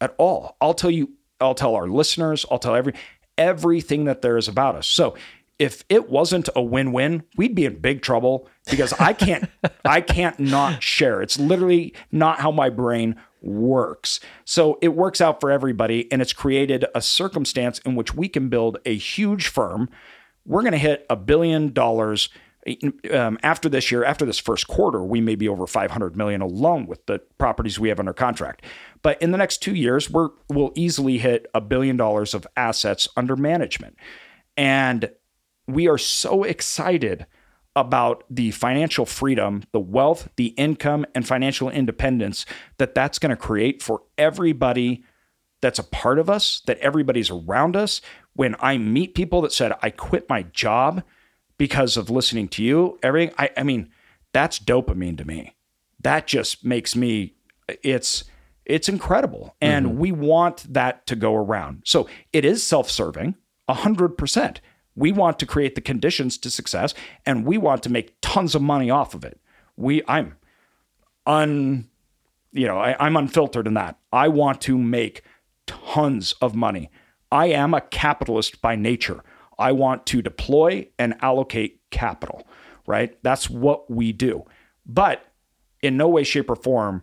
[0.01, 0.57] at all.
[0.61, 2.95] I'll tell you, I'll tell our listeners, I'll tell every
[3.37, 4.87] everything that there is about us.
[4.87, 5.17] So
[5.59, 9.49] if it wasn't a win-win, we'd be in big trouble because I can't
[9.85, 11.23] I can't not share.
[11.23, 14.21] It's literally not how my brain works.
[14.45, 18.49] So it works out for everybody and it's created a circumstance in which we can
[18.49, 19.91] build a huge firm.
[20.47, 22.29] We're going to hit a billion dollars
[23.13, 26.87] um, after this year, after this first quarter, we may be over 500 million alone
[26.87, 28.65] with the properties we have under contract.
[29.03, 33.07] But in the next two years, we're, we'll easily hit a billion dollars of assets
[33.17, 33.97] under management.
[34.57, 35.11] And
[35.67, 37.27] we are so excited
[37.77, 42.47] about the financial freedom, the wealth, the income, and financial independence
[42.79, 45.05] that that's going to create for everybody
[45.61, 48.01] that's a part of us, that everybody's around us.
[48.35, 51.03] When I meet people that said, I quit my job
[51.57, 53.91] because of listening to you, everything, I, I mean,
[54.33, 55.57] that's dopamine to me.
[56.01, 57.35] That just makes me,
[57.83, 58.25] it's,
[58.67, 59.57] it's incredible.
[59.61, 59.99] And mm-hmm.
[59.99, 61.83] we want that to go around.
[61.87, 63.37] So it is self serving,
[63.69, 64.59] 100%.
[64.97, 66.95] We want to create the conditions to success
[67.27, 69.41] and we want to make tons of money off of it.
[69.77, 70.37] We, I'm
[71.27, 71.89] un,
[72.53, 73.99] you know, I, I'm unfiltered in that.
[74.13, 75.23] I want to make
[75.67, 76.91] tons of money.
[77.33, 79.23] I am a capitalist by nature.
[79.59, 82.47] I want to deploy and allocate capital,
[82.87, 83.17] right?
[83.23, 84.45] That's what we do.
[84.87, 85.25] But
[85.81, 87.03] in no way, shape, or form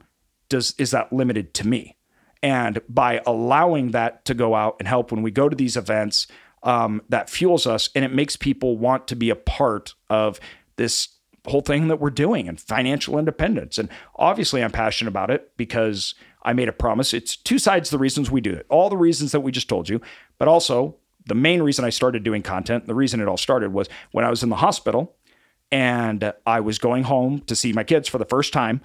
[0.50, 1.98] does is that limited to me.
[2.44, 6.28] And by allowing that to go out and help when we go to these events,
[6.64, 10.40] um, that fuels us and it makes people want to be a part of
[10.76, 11.10] this
[11.48, 13.78] whole thing that we're doing and financial independence.
[13.78, 17.14] And obviously, I'm passionate about it because I made a promise.
[17.14, 19.90] It's two sides the reasons we do it, all the reasons that we just told
[19.90, 20.02] you,
[20.38, 23.90] but also the main reason I started doing content, the reason it all started was
[24.12, 25.16] when I was in the hospital
[25.72, 28.82] and I was going home to see my kids for the first time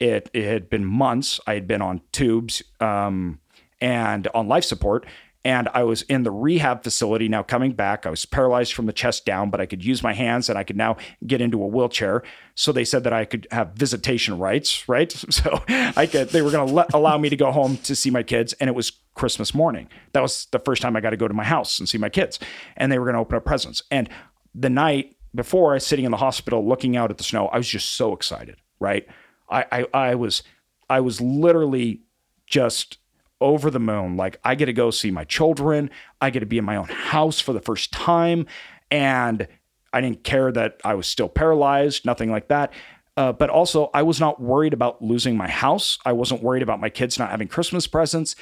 [0.00, 1.38] it, it had been months.
[1.46, 3.38] I had been on tubes um,
[3.80, 5.06] and on life support.
[5.44, 8.04] And I was in the rehab facility now coming back.
[8.04, 10.64] I was paralyzed from the chest down, but I could use my hands and I
[10.64, 12.22] could now get into a wheelchair.
[12.54, 15.10] So they said that I could have visitation rights, right?
[15.30, 18.22] So I could, they were going to allow me to go home to see my
[18.22, 18.52] kids.
[18.54, 19.88] And it was Christmas morning.
[20.12, 22.10] That was the first time I got to go to my house and see my
[22.10, 22.38] kids.
[22.76, 23.82] And they were going to open up presents.
[23.90, 24.10] And
[24.54, 27.56] the night before I was sitting in the hospital looking out at the snow, I
[27.56, 29.06] was just so excited, right?
[29.48, 30.42] I, I, I was,
[30.90, 32.02] I was literally
[32.46, 32.98] just
[33.40, 34.16] over the moon.
[34.16, 35.90] Like I get to go see my children.
[36.20, 38.46] I get to be in my own house for the first time.
[38.90, 39.46] And
[39.92, 42.72] I didn't care that I was still paralyzed, nothing like that.
[43.16, 45.98] Uh, but also, I was not worried about losing my house.
[46.04, 48.36] I wasn't worried about my kids not having Christmas presents.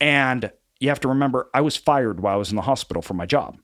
[0.00, 3.14] And you have to remember, I was fired while I was in the hospital for
[3.14, 3.58] my job.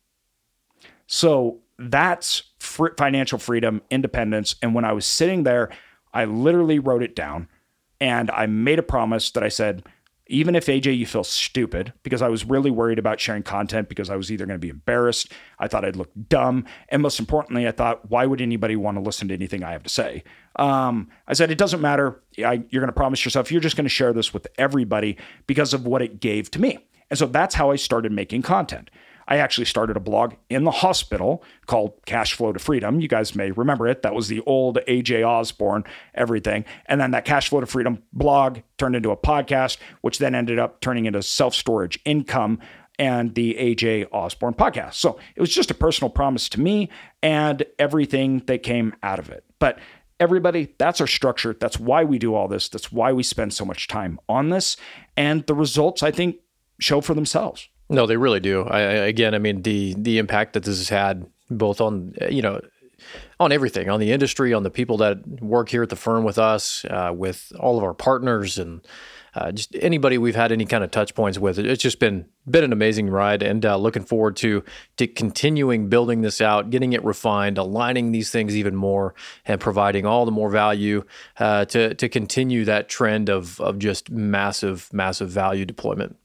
[1.06, 4.56] So that's fr- financial freedom, independence.
[4.62, 5.70] And when I was sitting there,
[6.12, 7.48] I literally wrote it down
[8.00, 9.84] and I made a promise that I said,
[10.28, 14.10] even if AJ, you feel stupid, because I was really worried about sharing content because
[14.10, 17.68] I was either going to be embarrassed, I thought I'd look dumb, and most importantly,
[17.68, 20.24] I thought, why would anybody want to listen to anything I have to say?
[20.56, 22.20] Um, I said, it doesn't matter.
[22.38, 25.16] I, you're going to promise yourself you're just going to share this with everybody
[25.46, 26.78] because of what it gave to me.
[27.10, 28.90] And so that's how I started making content.
[29.28, 33.00] I actually started a blog in the hospital called Cash Flow to Freedom.
[33.00, 34.02] You guys may remember it.
[34.02, 36.64] That was the old AJ Osborne everything.
[36.86, 40.58] And then that Cash Flow to Freedom blog turned into a podcast, which then ended
[40.58, 42.60] up turning into self storage income
[42.98, 44.94] and the AJ Osborne podcast.
[44.94, 46.88] So it was just a personal promise to me
[47.22, 49.44] and everything that came out of it.
[49.58, 49.78] But
[50.18, 51.54] everybody, that's our structure.
[51.58, 52.68] That's why we do all this.
[52.68, 54.76] That's why we spend so much time on this.
[55.16, 56.36] And the results, I think,
[56.80, 57.68] show for themselves.
[57.88, 58.62] No, they really do.
[58.64, 62.60] I, again, I mean the the impact that this has had both on you know
[63.38, 66.38] on everything on the industry, on the people that work here at the firm with
[66.38, 68.80] us, uh, with all of our partners, and
[69.34, 71.58] uh, just anybody we've had any kind of touch points with.
[71.58, 74.64] It's just been been an amazing ride, and uh, looking forward to
[74.96, 79.14] to continuing building this out, getting it refined, aligning these things even more,
[79.44, 81.04] and providing all the more value
[81.38, 86.16] uh, to to continue that trend of of just massive massive value deployment.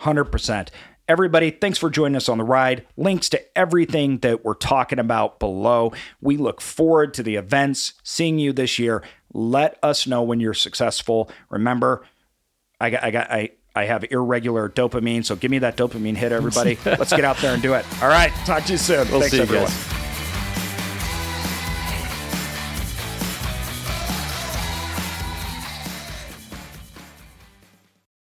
[0.00, 0.68] 100%.
[1.08, 2.86] Everybody, thanks for joining us on the ride.
[2.96, 5.92] Links to everything that we're talking about below.
[6.20, 9.02] We look forward to the events, seeing you this year.
[9.32, 11.30] Let us know when you're successful.
[11.48, 12.04] Remember,
[12.78, 16.32] I got, I got, I, I have irregular dopamine, so give me that dopamine hit,
[16.32, 16.78] everybody.
[16.84, 17.86] Let's get out there and do it.
[18.02, 19.10] All right, talk to you soon.
[19.10, 20.07] We'll Thanks, you everyone.